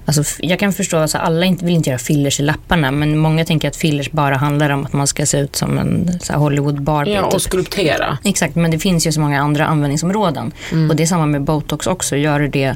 [0.05, 3.17] Alltså, jag kan förstå att alltså, alla inte, vill inte göra fillers i lapparna men
[3.17, 6.33] många tänker att fillers bara handlar om att man ska se ut som en så
[6.33, 7.13] här, Hollywood Barbie.
[7.13, 7.33] Ja, typ.
[7.33, 8.17] och skulptera.
[8.23, 10.51] Exakt, men det finns ju så många andra användningsområden.
[10.71, 10.89] Mm.
[10.89, 12.15] Och det är samma med botox också.
[12.15, 12.75] Gör du det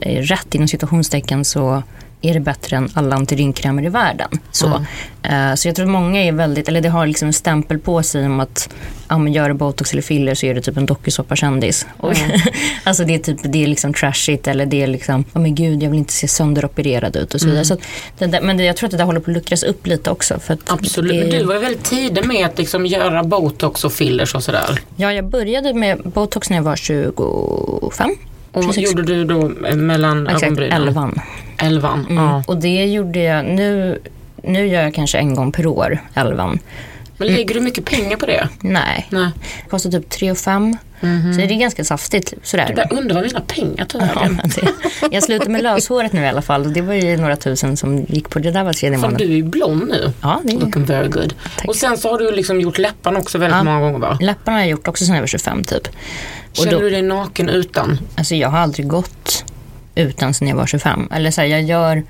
[0.00, 1.82] eh, rätt inom situationstecken så
[2.22, 4.28] är det bättre än alla antirynkkrämer i världen.
[4.50, 4.84] Så,
[5.24, 8.02] Eh, så jag tror att många är väldigt, eller det har liksom en stämpel på
[8.02, 8.68] sig om att
[9.08, 11.86] ja, men gör du botox eller filler så är det typ en dokusåpakändis.
[11.96, 12.12] Och
[12.84, 15.82] alltså det är typ, det är liksom trashigt eller det är liksom, oh men gud
[15.82, 17.64] jag vill inte se sönderopererad ut och så vidare.
[17.64, 17.80] Så att
[18.18, 20.10] det där, men det, jag tror att det där håller på att luckras upp lite
[20.10, 20.38] också.
[20.66, 21.30] Absolut.
[21.30, 24.80] Det- du var väldigt tidig med att liksom göra botox och fillers och sådär.
[24.96, 28.10] Ja, jag började med botox när jag var 25.
[28.52, 28.90] Och vad 26.
[28.90, 30.82] gjorde du då eh, mellan Exakt, ögonbrynen?
[30.82, 31.12] 11.
[31.58, 32.06] Elvan.
[32.10, 32.24] Mm.
[32.24, 32.42] Ja.
[32.46, 33.98] Och det gjorde jag, nu,
[34.42, 36.58] nu gör jag kanske en gång per år, 11.
[37.26, 38.48] Men lägger du mycket pengar på det?
[38.60, 39.30] Nej, Nej.
[39.64, 41.06] det kostar typ 3 5 Så
[41.40, 42.74] det är ganska saftigt sådär.
[42.76, 44.40] Jag undrar vad mina pengar tog Ja, vägen.
[45.10, 46.72] jag slutade med löshåret nu i alla fall.
[46.72, 49.18] Det var ju några tusen som gick på det där var tredje månaden.
[49.18, 50.12] du är ju blond nu.
[50.22, 51.34] Ja, det är Looking very good.
[51.56, 51.68] Tack.
[51.68, 53.62] Och sen så har du liksom gjort läpparna också väldigt Ja.
[53.64, 54.18] många gånger va?
[54.20, 55.86] Läpparna har jag gjort också sedan jag var 25 typ.
[56.50, 57.98] Och Känner då, du dig naken utan?
[58.16, 59.44] alltså jag har aldrig gått
[59.94, 61.08] utan sedan jag var 25.
[61.12, 62.02] Eller så här, jag gör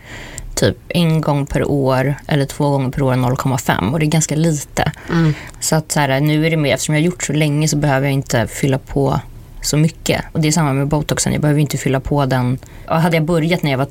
[0.55, 4.35] typ en gång per år eller två gånger per år 0,5 och det är ganska
[4.37, 4.93] lite.
[5.11, 5.35] Mm.
[5.61, 7.77] Så att så här, nu är det mer, eftersom jag har gjort så länge så
[7.77, 9.21] behöver jag inte fylla på
[9.63, 10.25] så mycket.
[10.33, 12.59] Och det är samma med botoxen, jag behöver inte fylla på den.
[12.87, 13.87] Hade jag börjat när jag var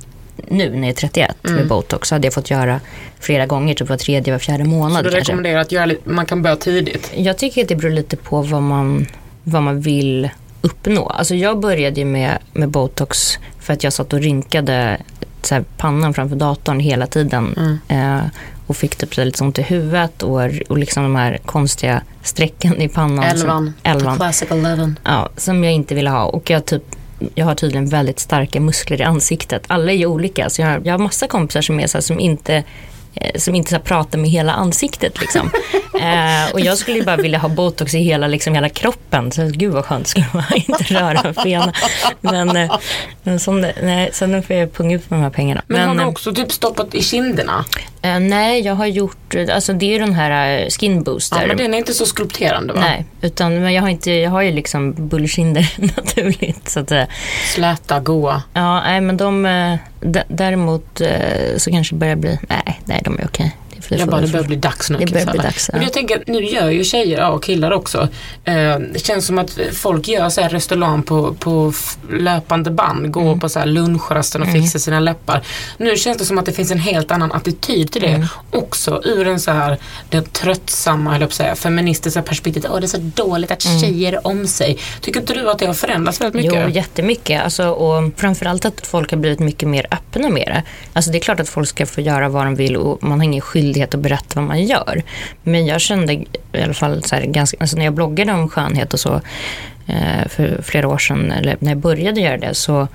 [0.47, 1.56] nu när jag är 31 Mm.
[1.56, 2.80] med botox så hade jag fått göra
[3.19, 5.19] flera gånger, typ var tredje, var fjärde månad Så du kanske.
[5.32, 7.12] rekommenderar att göra lite, man kan börja tidigt?
[7.15, 9.06] Jag tycker att det beror lite på vad man,
[9.43, 10.30] vad man vill
[10.62, 11.06] uppnå.
[11.10, 14.97] Alltså jag började ju med, med botox för att jag satt och rynkade
[15.45, 17.80] så här, pannan framför datorn hela tiden.
[17.88, 18.19] Mm.
[18.19, 18.25] Eh,
[18.67, 22.82] och fick typ så lite ont i huvudet och, och liksom de här konstiga strecken
[22.82, 23.23] i pannan.
[23.23, 23.65] Elvan.
[23.65, 24.15] Som, elvan.
[24.17, 24.99] Classic eleven.
[25.04, 26.23] Ja, som jag inte ville ha.
[26.25, 26.84] Och jag, typ,
[27.36, 29.63] jag har tydligen väldigt starka muskler i ansiktet.
[29.67, 30.49] Alla är ju olika.
[30.49, 32.63] Så jag har, jag har massa kompisar som är så här, som inte
[33.36, 35.21] som inte så pratar med hela ansiktet.
[35.21, 35.52] Liksom.
[36.02, 39.32] eh, och jag skulle ju bara vilja ha botox i hela, liksom, hela kroppen.
[39.32, 41.74] Så gud vad skönt skulle vara inte röra en fena.
[42.21, 42.71] Men, eh,
[43.24, 45.62] men det- nej, så nu får jag punga ut med de här pengarna.
[45.67, 47.65] Men, har du eh, också typ stoppat i kinderna?
[48.02, 51.41] eh, nej, jag har gjort, alltså det är den här eh, skin booster.
[51.41, 52.80] Ja, men den är inte så skulpterande va?
[52.80, 56.69] Nej, utan men jag har, inte, jag har ju liksom bullkinder naturligt.
[56.69, 57.04] Så att, eh,
[57.56, 58.43] Släta, goa.
[58.54, 59.76] Ja, nej men de, eh,
[60.27, 63.55] däremot eh, så kanske det börjar bli, nej, nej de är okej.
[63.89, 64.98] Jag bara, det börjar bli dags nu.
[64.98, 65.78] Det börjar bli dags, ja.
[65.78, 68.08] Men jag tänker, nu gör ju tjejer, ja, och killar också.
[68.46, 68.54] Eh,
[68.94, 71.74] det känns som att folk gör så här restaurang på, på
[72.12, 73.12] löpande band.
[73.12, 73.39] Går Mm.
[73.39, 75.41] på så här lunchrasten och fixar sina läppar.
[75.78, 78.08] Nu känns det som att det finns en helt annan attityd till det.
[78.08, 78.28] Mm.
[78.52, 79.78] Också ur en så här,
[80.10, 82.72] det tröttsamma, att säga, feministiska perspektivet.
[82.74, 83.80] Åh, det är så dåligt att Mm.
[83.80, 84.78] tjejer är om sig.
[85.02, 86.62] Tycker inte du att det har förändrats väldigt mycket?
[86.67, 87.44] Jo, jättemycket.
[87.44, 90.63] Alltså, och framförallt att folk har blivit mycket mer öppna med det.
[90.94, 93.26] Alltså, det är klart att folk ska få göra vad de vill och man har
[93.26, 95.03] ingen skyldighet att berätta vad man gör.
[95.43, 96.27] Men jag kände i
[96.63, 99.21] alla fall så här, ganska, alltså när jag bloggade om skönhet och så
[99.88, 102.88] eh, för flera år sedan, eller när jag började göra det, så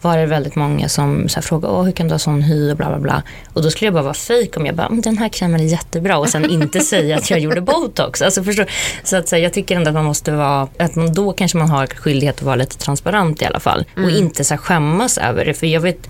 [0.00, 2.70] var det väldigt många som så här, frågade Åh, hur kan du ha sån hy
[2.70, 3.22] och bla bla bla.
[3.52, 5.64] Och då skulle jag bara vara fejk om jag bara, "Mm, den här krämen är
[5.64, 8.22] jättebra och sen inte säga att jag gjorde botox.
[8.22, 8.66] Alltså, förstår,
[9.04, 11.58] så att så här, jag tycker ändå att man måste vara, att man, då kanske
[11.58, 13.84] man har skyldighet att vara lite transparent i alla fall.
[13.96, 15.54] Och inte så här, skämmas över det.
[15.54, 16.08] För jag vet,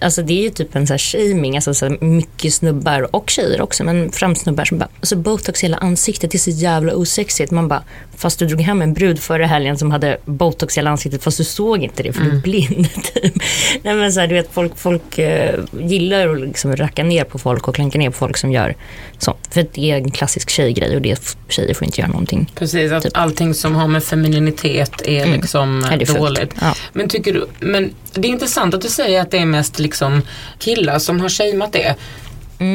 [0.00, 3.60] alltså det är ju typ en så här shaming, alltså så mycket snubbar och tjejer
[3.60, 6.94] också, men främst snubbar som bara, alltså botox i hela ansiktet, det är så jävla
[6.94, 7.50] osexigt.
[7.50, 7.82] Man bara,
[8.16, 11.38] fast du drog hem en brud förra helgen som hade botox i hela ansiktet, fast
[11.38, 12.88] du såg inte det för du är blind.
[13.14, 13.34] Typ.
[13.82, 17.38] Nej men så här, du vet, folk, folk eh, gillar att liksom racka ner på
[17.38, 18.74] folk och klanka ner på folk som gör
[19.18, 19.36] så.
[19.50, 22.52] För det är en klassisk tjejgrej och det, tjejer får inte göra någonting.
[22.54, 23.16] Precis, att Typ.
[23.16, 26.54] allting som har med femininitet är liksom Ja, det är dåligt.
[26.60, 26.74] Ja.
[26.92, 30.22] Men tycker du, men det är intressant att du säger att det är mest liksom
[30.58, 31.94] killar som har shameat det.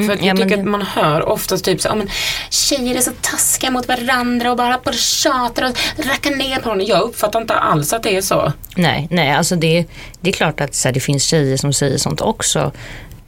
[0.07, 2.09] För att jag ja, men tycker det- att man hör oftast typ så, ja men
[2.49, 6.85] tjejer är så taskiga mot varandra och bara både tjatar och rackar ner på varandra.
[6.85, 8.53] Jag uppfattar inte alls att det är så.
[8.75, 9.85] Nej, nej alltså det,
[10.21, 12.71] det är klart att så här, det finns tjejer som säger sånt också.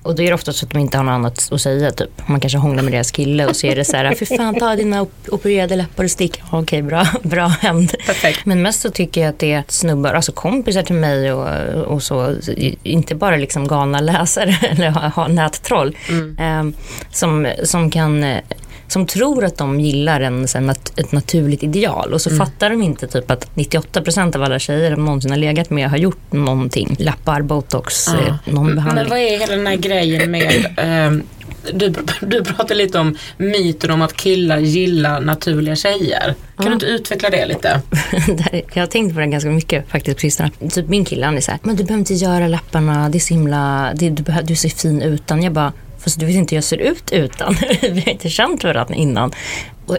[0.08, 1.92] Och då är det ofta så att de inte har något annat att säga.
[1.92, 2.10] Typ.
[2.28, 4.76] Man kanske hånglar med deras kille och så är det så här, fy fan ta
[4.76, 6.42] dina op- opererade läppar och stick.
[6.52, 7.92] Okej, bra, bra hämnd.
[8.06, 8.46] Perfekt.
[8.46, 11.48] Men mest så tycker jag att det är snubbar, alltså kompisar till mig och,
[11.86, 12.36] och så,
[12.84, 15.98] inte bara liksom galna läsare eller ha, ha nättroll.
[16.40, 16.64] Eh,
[17.12, 18.38] som, som kan eh,
[18.88, 23.08] som tror att de gillar en, så ett naturligt ideal och så fattar de inte
[23.08, 26.96] typ att 98% av alla tjejer de någonsin har legat med har gjort någonting.
[27.00, 29.10] Lappar, botox, eh, någon Men behandling.
[29.10, 31.24] vad är hela den här grejen med ehm,
[31.74, 36.36] du, du pratar lite om myten om att killar gillar naturliga tjejer.
[36.58, 37.82] Kan du inte utveckla det lite?
[38.74, 40.50] Jag har tänkt på det ganska mycket faktiskt på sistone.
[40.72, 43.20] Typ min kille han är så här, men du behöver inte göra läpparna, det är
[43.20, 45.44] så himla, det, du, du ser fin utan.
[45.44, 45.74] Jag bara,
[46.08, 47.56] fast du vet inte hur jag ser ut utan.
[47.82, 49.32] Vi har inte känt varandra innan.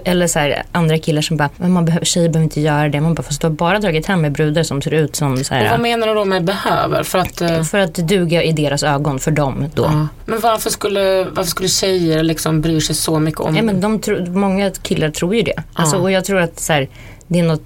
[0.04, 3.00] Eller så här, andra killar som bara, men man behöver, tjejer behöver inte göra det.
[3.00, 5.54] Man bara, fast du har bara dragit hem med brudar som ser ut som så
[5.54, 7.02] Och vad här, menar du då med behöver?
[7.02, 9.82] För att, eh, för att duga i deras ögon för dem då.
[9.82, 10.08] ja.
[10.26, 14.00] Men varför skulle, varför skulle tjejer liksom bry sig så mycket om Nej, men de
[14.00, 15.62] tro, många killar tror ju det.
[15.72, 16.88] Alltså, och jag tror att så här,
[17.28, 17.62] det är något,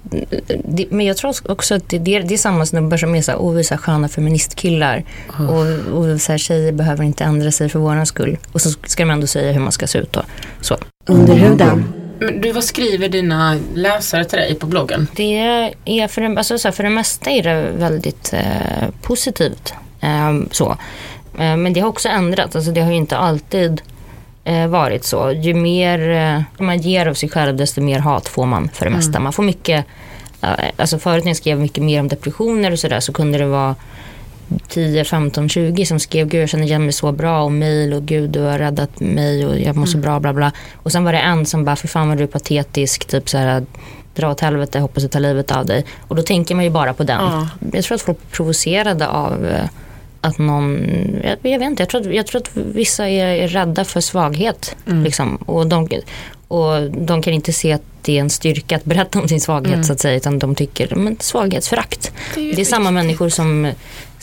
[0.65, 3.21] det, men jag tror också att det, det, är, det är samma snubbar som är
[3.21, 5.03] så här, åh vi är så här sköna feministkillar.
[5.49, 8.37] Och, och så här, tjejer behöver inte ändra sig för våran skull.
[8.51, 10.21] Och så ska de ändå säga hur man ska se ut då.
[10.61, 10.77] Så.
[11.05, 11.93] Under huden.
[12.19, 15.07] Men du, vad skriver dina läsare till dig på bloggen?
[15.15, 15.39] Det
[15.85, 19.73] är för, det- alltså, så här, för det mesta är det väldigt eh, positivt.
[20.01, 20.77] Eh, så.
[21.39, 22.55] Eh, men det har också ändrat.
[22.55, 23.81] Alltså, det har ju inte alltid
[24.67, 25.31] varit så.
[25.31, 28.91] Ju mer eh, man ger av sig själv desto mer hat får man för det
[28.91, 29.19] mesta.
[29.19, 29.85] Man får mycket,
[30.41, 33.45] eh, alltså förut när jag skrev mycket mer om depressioner och sådär så kunde det
[33.45, 33.75] vara
[34.67, 38.03] 10, 15, 20 som skrev gud jag känner igen mig så bra och mail och
[38.03, 40.51] gud du har räddat mig och jag mår så bra bla bla.
[40.75, 43.37] Och sen var det en som bara för fan vad du är patetisk typ så
[43.37, 43.65] här
[44.15, 45.85] dra åt helvete hoppas du tar livet av dig.
[46.07, 47.21] Och då tänker man ju bara på den.
[47.21, 47.47] Ja.
[47.73, 49.69] Jag tror att folk är provocerade av eh,
[50.23, 50.87] att någon,
[51.23, 54.01] jag, jag vet inte, jag tror att, jag tror att vissa är, är rädda för
[54.01, 54.75] svaghet.
[55.03, 55.35] Liksom.
[55.35, 55.89] Och, de,
[56.47, 59.85] Och de kan inte se att det är en styrka att berätta om sin svaghet
[59.85, 60.15] så att säga.
[60.15, 62.11] Utan de tycker, men svaghetsförakt.
[62.35, 63.71] Det är, samma människor som,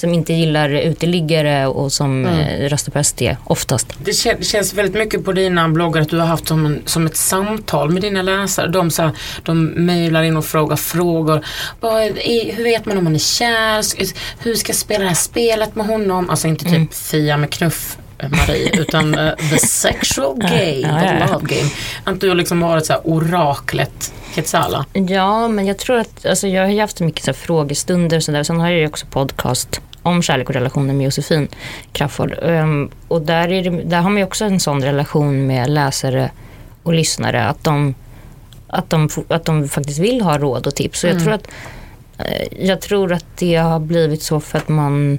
[0.00, 3.86] som inte gillar uteliggare och som eh, röstar på SD oftast.
[4.04, 7.06] Det kän- känns väldigt mycket på dina bloggar att du har haft som, en, som
[7.06, 8.68] ett samtal med dina läsare.
[8.68, 11.44] De, så här, de mejlar in och frågar frågor.
[11.80, 13.84] Vad är, hur vet man om man är kär?
[14.44, 16.30] Hur ska jag spela det här spelet med honom?
[16.30, 17.98] Alltså inte typ Fia med knuff.
[18.18, 21.70] eh, Marie, utan eh, the sexual game, Ja, the love game.
[22.04, 24.86] Att du har liksom varit så här oraklet Quetzala.
[24.92, 28.42] Ja, men jag tror att, alltså jag har ju haft mycket så frågestunder och sådär.
[28.42, 31.48] Sen har jag ju också podcast om kärlek och relationer med Josefin
[31.92, 32.34] Crafoord.
[32.42, 36.30] Um, och där, är det, där har man ju också en sån relation med läsare
[36.82, 37.44] och lyssnare.
[37.44, 37.94] Att de,
[38.66, 41.00] att de, att de faktiskt vill ha råd och tips.
[41.00, 41.48] Så jag, tror att,
[42.18, 45.18] eh, jag tror att det har blivit så för att man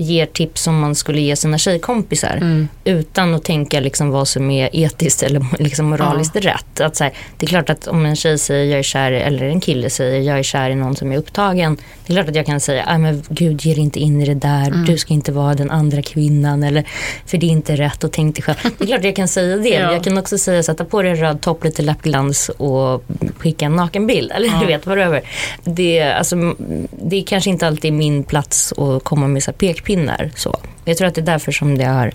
[0.00, 2.66] ger tips som man skulle ge sina tjejkompisar.
[2.84, 6.80] Utan att tänka liksom vad som är etiskt eller liksom moraliskt rätt.
[6.80, 9.46] Att så här, det är klart att om en tjej säger jag är kär, eller
[9.46, 11.76] en kille säger jag är kär i någon som är upptagen.
[12.06, 14.26] Det är klart att jag kan säga, "Aj, men gud ge dig inte in i
[14.26, 14.84] det där.
[14.86, 16.62] Du ska inte vara den andra kvinnan.
[16.62, 16.84] Eller,
[17.26, 18.56] för det är inte rätt och tänk dig själv.
[18.78, 19.68] Det är klart att jag kan säga det.
[19.68, 19.92] Ja.
[19.92, 23.04] Jag kan också säga sätta på dig en röd topp, lite läppglans och
[23.38, 24.32] skicka en nakenbild.
[24.32, 25.22] Eller du vet, whatever.
[25.64, 26.54] Det, alltså,
[27.02, 29.89] det är kanske inte alltid min plats att komma med så här pekpinnar.
[30.34, 30.58] Så.
[30.84, 32.12] Jag tror att det är därför som det har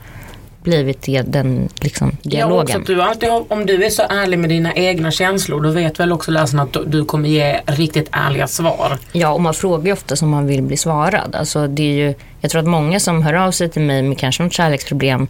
[0.66, 2.82] blivit den liksom, Ja, också dialogen.
[2.82, 6.12] att du alltid om du är så ärlig med dina egna känslor då vet väl
[6.12, 8.98] också läsarna att du, kommer ge riktigt ärliga svar.
[9.12, 11.36] Ja, och man frågar ju ofta som man vill bli svarad.
[11.36, 14.18] Alltså, det är ju, jag tror att många som hör av sig till mig med
[14.18, 15.28] kanske något kärleksproblem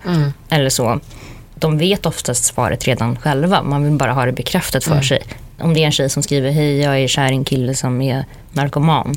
[0.49, 0.99] eller så,
[1.55, 3.63] de vet oftast svaret redan själva.
[3.63, 5.23] Man vill bara ha det bekräftat för sig.
[5.59, 8.01] Om det är en tjej som skriver, hej jag är kär i en kille som
[8.01, 9.15] är narkoman.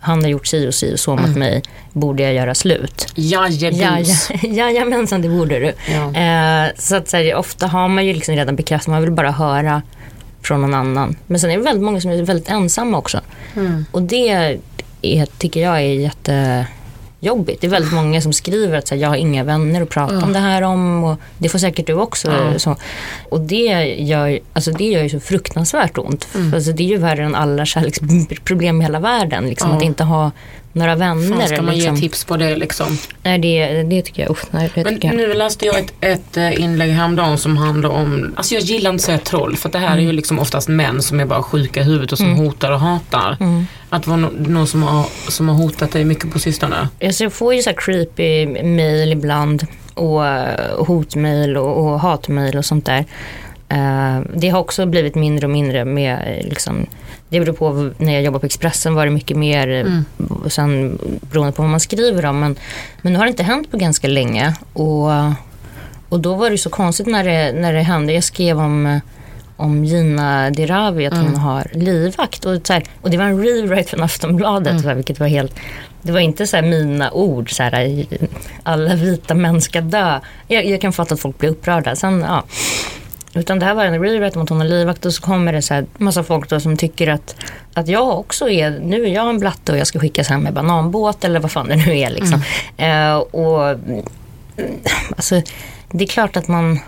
[0.00, 1.62] Han har gjort si och si och så mot mig.
[1.92, 3.06] Borde jag göra slut?
[3.14, 3.80] Jajebus.
[3.80, 4.06] Jaja,
[4.70, 5.72] jajamensan, det borde du.
[5.92, 6.14] Ja.
[6.20, 9.30] Eh, så att så här, ofta har man ju liksom redan bekräftat, man vill bara
[9.30, 9.82] höra
[10.42, 11.16] från någon annan.
[11.26, 13.20] Men sen är det väldigt många som är väldigt ensamma också.
[13.90, 15.92] Och det är, tycker jag är
[17.20, 17.60] jättejobbigt.
[17.60, 20.24] Det är väldigt många som skriver att så här, jag har inga vänner att prata
[20.24, 21.04] om det här om.
[21.04, 22.54] Och det får säkert du också.
[22.56, 22.76] Så.
[23.30, 26.24] Och det gör, alltså det gör ju så fruktansvärt ont.
[26.24, 29.48] För Alltså det är ju värre än alla kärleksproblem i hela världen.
[29.48, 29.70] Liksom.
[29.70, 30.30] Att inte ha
[30.78, 31.36] några vänner.
[31.36, 31.94] Fan ska man liksom.
[31.94, 32.98] ge tips på det liksom?
[33.22, 34.30] Nej, det, det tycker jag.
[34.30, 35.16] Usch, nej, det Men jag.
[35.16, 39.00] nu läste jag ett, ett eh, inlägg häromdagen som handlar om, alltså jag gillar inte
[39.00, 41.80] att säga troll för det här är ju liksom oftast män som är bara sjuka
[41.80, 43.36] i huvudet och som hotar och hatar.
[43.90, 46.88] Att det var no, någon som har, som har hotat dig mycket på sistone.
[47.04, 50.22] Alltså jag får ju så här creepy mail ibland och
[50.86, 53.04] hotmail och, och hatmail och sånt där.
[53.68, 56.86] Eh, det har också blivit mindre och mindre med eh, liksom,
[57.28, 60.04] det beror på, när jag jobbade på Expressen var det mycket mer mm.
[60.44, 62.40] och sen beroende på vad man skriver om.
[62.40, 62.56] Men,
[63.02, 65.10] men nu har det inte hänt på ganska länge och,
[66.08, 68.12] och då var det så konstigt när det, när det hände.
[68.12, 68.98] Jag skrev om eh,
[69.58, 72.44] om Gina Dirawi, att hon har livvakt.
[72.44, 75.54] Och, så här, och det var en rewrite från Aftonbladet, så här, vilket var helt...
[76.02, 78.06] Det var inte så här mina ord, så här,
[78.62, 80.20] alla vita män ska dö.
[80.48, 81.96] Jag, jag kan fatta att folk blir upprörda.
[81.96, 82.44] Sen, ja.
[83.38, 84.00] Utan det här var en
[84.36, 86.76] om att hon har livvakt och så kommer det så här massa folk då som
[86.76, 87.36] tycker att,
[87.74, 90.52] att jag också är, nu är jag en blatte och jag ska skickas hem med
[90.52, 92.42] bananbåt eller vad fan det nu är liksom.
[92.76, 94.04] Eh, och mm,
[95.10, 95.42] alltså,
[95.90, 96.78] det är klart att man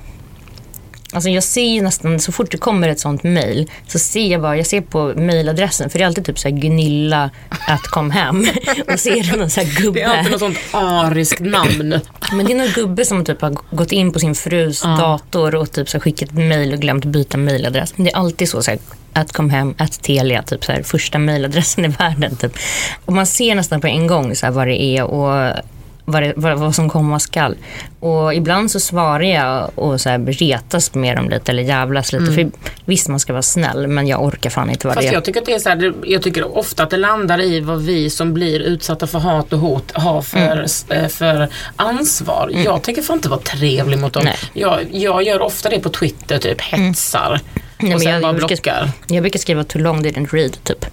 [1.13, 4.43] Alltså jag ser ju nästan, så fort det kommer ett sånt mail så ser jag
[4.43, 7.31] bara, jag ser på mailadressen för det är alltid typ så här Gunilla
[7.69, 8.47] att kom hem
[8.93, 10.01] och så är det någon så här gubbe.
[10.01, 12.01] Det är alltid något sånt ariskt namn.
[12.33, 15.73] Men det är någon gubbe som typ har gått in på sin frus dator och
[15.73, 17.95] typ så här skickat mail och glömt byta mailadress.
[17.97, 18.81] Det är alltid så, så här,
[19.13, 22.37] att kom hem, att Telia, typ så här, första mailadressen i världen.
[22.37, 22.59] Typ.
[23.05, 25.53] Och man ser nästan på en gång så här, vad det är och
[26.05, 27.57] vad, det, vad, vad som komma skall.
[28.01, 32.33] Och ibland så svarar jag och så här retas med dem lite eller jävlas lite.
[32.33, 32.51] För
[32.85, 35.15] visst man ska vara snäll men jag orkar fan inte vara Fast det.
[35.15, 37.83] jag tycker att det är så här, jag tycker ofta att det landar i vad
[37.83, 42.51] vi som blir utsatta för hat och hot har för, eh, för ansvar.
[42.65, 44.29] Jag tänker fan inte vara trevlig mot dem.
[44.53, 47.41] Jag, jag gör ofta det på Twitter, typ hetsar.
[47.83, 48.91] Nej, och sen jag, bara brukar, blockar.
[49.09, 50.87] jag brukar skriva too long didn't read typ.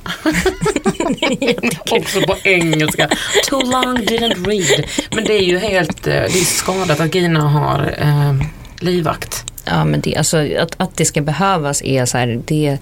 [1.91, 3.09] Också på engelska.
[3.49, 4.85] Too long didn't read.
[5.11, 8.33] Men det är ju helt, eh, det är skadat att Gina har eh,
[8.79, 9.45] livvakt.
[9.65, 12.77] Ja, men det, alltså, att, att det ska behövas är så här, det,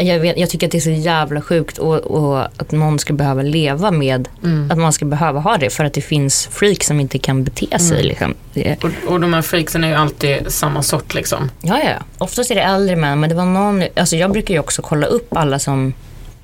[0.00, 3.12] jag, vet, jag tycker att det är så jävla sjukt och, och att någon ska
[3.12, 4.28] behöva leva med
[4.70, 7.78] att man ska behöva ha det för att det finns freaks som inte kan bete
[7.78, 8.02] sig.
[8.02, 8.34] Liksom.
[8.54, 11.50] Det, Och, och de här freaksen är ju alltid samma sort liksom.
[11.60, 12.04] ja, ja.
[12.18, 15.06] Oftast är det äldre män, men det var någon, alltså jag brukar ju också kolla
[15.06, 15.92] upp alla som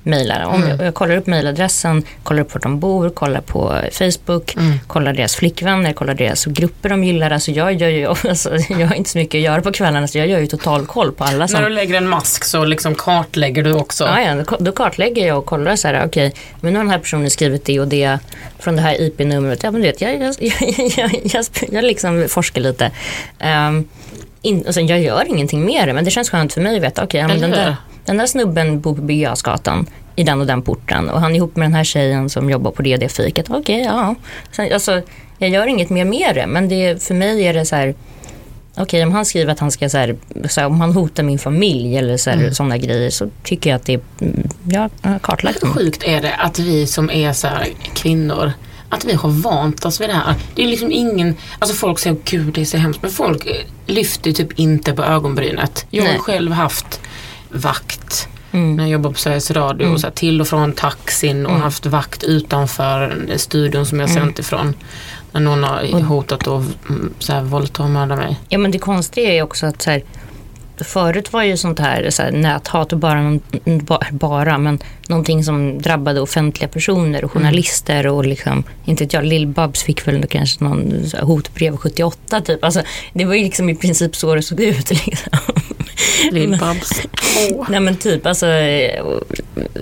[0.07, 0.43] mejlar.
[0.45, 0.69] Om Mm.
[0.77, 4.79] jag, jag kollar upp mejladressen, kollar upp var de bor, kollar på Facebook, Mm.
[4.87, 7.31] kollar deras flickvänner, kollar deras grupper de gillar.
[7.31, 10.17] Alltså jag, gör ju, alltså, jag har inte så mycket att göra på kvällarna så
[10.17, 12.95] jag gör ju total koll på alla som När du lägger en mask så liksom
[12.95, 14.03] kartlägger du också.
[14.03, 16.91] Ja, ja, då- då kartlägger jag och kollar så här, okej, men nu har den
[16.91, 18.19] här personen skrivit det och det
[18.59, 19.63] från det här IP-numret.
[19.63, 20.53] Ja, men du vet, jag, jag, jag,
[20.97, 22.91] jag, jag, jag liksom forskar lite.
[23.67, 23.87] Um,
[24.41, 27.03] in, och sen, jag gör ingenting det, men det känns skönt för mig att veta,
[27.03, 27.75] okej, ja, men den, där,
[28.07, 29.35] den där snubben bor på Birger
[30.15, 32.71] i den och den porten och han är ihop med den här tjejen som jobbar
[32.71, 33.49] på det och det fiket.
[33.49, 34.15] Okej, ja.
[34.51, 35.01] Sen, alltså,
[35.37, 37.95] jag gör inget mer med det, men det, för mig är det så här,
[38.79, 40.15] Okej, om han skriver att han ska, så här,
[40.49, 42.53] så här, om han hotar min familj eller så här, Mm.
[42.53, 46.03] sådana grejer så tycker jag att det är, mm, ja, jag har kartlagt Hur sjukt
[46.03, 48.51] är det att vi som är så här kvinnor
[48.89, 50.35] att vi har vant oss vid det här.
[50.55, 53.47] Det är liksom ingen, alltså folk säger gud det är så hemskt men folk
[53.85, 55.85] lyfter typ inte på ögonbrynet.
[55.89, 56.19] Jag har Nej.
[56.19, 56.99] själv haft
[57.49, 58.75] vakt Mm.
[58.75, 61.85] när jag jobbade på Sveriges Radio och så här, till och från taxin och haft
[61.85, 64.73] vakt utanför studion som jag sänt ifrån.
[65.31, 68.39] När någon har hotat att mm, så här, våldta och mörda mig.
[68.49, 70.03] Ja men det konstiga är också att så här,
[70.77, 73.39] förut var ju sånt här, så här näthat och bara,
[74.11, 79.83] bara, men någonting som drabbade offentliga personer och journalister och liksom, inte vet jag, Lill-Babs
[79.83, 82.63] fick väl kanske någon hotbrev 78 typ.
[82.63, 82.81] Alltså,
[83.13, 84.89] det var ju liksom i princip så det såg ut.
[85.05, 85.39] Liksom.
[86.31, 87.07] Lill-Babs.
[87.69, 88.45] Nej men typ, alltså,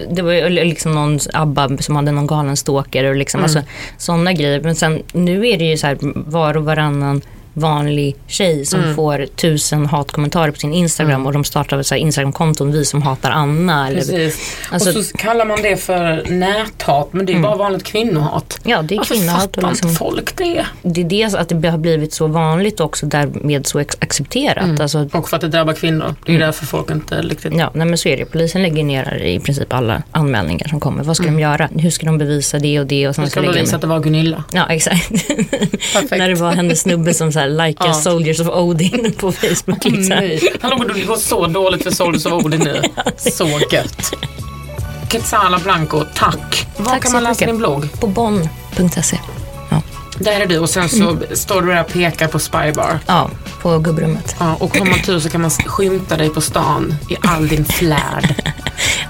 [0.09, 3.61] det var ju liksom någon ABBA som hade någon galen stalker och liksom, alltså,
[3.97, 4.61] sådana grejer.
[4.61, 7.21] Men sen nu är det ju så här var och varannan
[7.57, 12.71] vanlig tjej som får tusen hatkommentarer på sin Instagram och de startar så här Instagramkonton,
[12.71, 13.87] vi som hatar Anna.
[13.87, 14.33] Eller.
[14.71, 18.59] Alltså- och så kallar man det för näthat men det är bara vanligt kvinnohat.
[18.63, 19.41] ja, det är Varför kvinnohat.
[19.41, 20.65] fattar Och liksom, inte folk det?
[20.81, 24.79] det är det att det har blivit så vanligt också därmed så accepterat.
[24.79, 26.15] Alltså, Och för att det drabbar kvinnor.
[26.25, 27.53] Det är därför folk inte riktigt...
[27.57, 28.25] Ja, nej men så är det.
[28.25, 31.03] Polisen lägger ner i princip alla anmälningar som kommer.
[31.03, 31.69] Vad ska de göra?
[31.75, 33.07] Hur ska de bevisa det och det?
[33.07, 34.43] Och sen Jag ska lägga bevisa att det var Gunilla.
[34.51, 35.09] Ja, exakt.
[35.93, 36.11] Perfekt.
[36.17, 37.93] När det var hennes snubbe som så här likar Ja.
[37.93, 39.83] Soldiers of Odin på Facebook.
[39.85, 40.15] Liksom.
[40.15, 40.53] Nej.
[40.61, 42.81] Hallå, det går så dåligt för Soldiers of Odin nu.
[43.17, 44.13] Så gött.
[45.09, 46.67] Quetzala Blanco, tack.
[46.77, 47.87] Var Tack kan man läsa din blogg?
[47.99, 49.17] På bonn.se.
[49.69, 49.81] Ja.
[50.19, 52.99] Där är du och sen så står du där och pekar på Spybar.
[53.05, 53.29] ja,
[53.61, 54.35] på gubbrummet.
[54.39, 57.65] Ja, och har man tur så kan man skymta dig på stan i all din
[57.65, 58.35] flärd.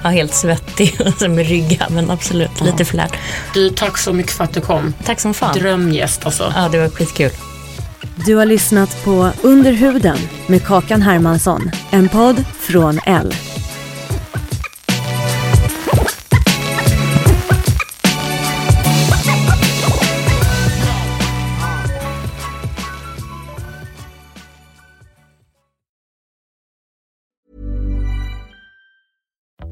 [0.04, 3.18] Ja, helt svettig och så med rygga, men absolut lite flärd.
[3.54, 4.94] Du, tack så mycket för att du kom.
[5.06, 5.54] Tack som fan.
[5.60, 6.54] Drömgäst alltså.
[6.56, 7.32] Ja, det var skitkul.
[8.16, 11.72] Du har lyssnat på Under huden med Kakan Hermansson.
[11.92, 13.34] En podd från L.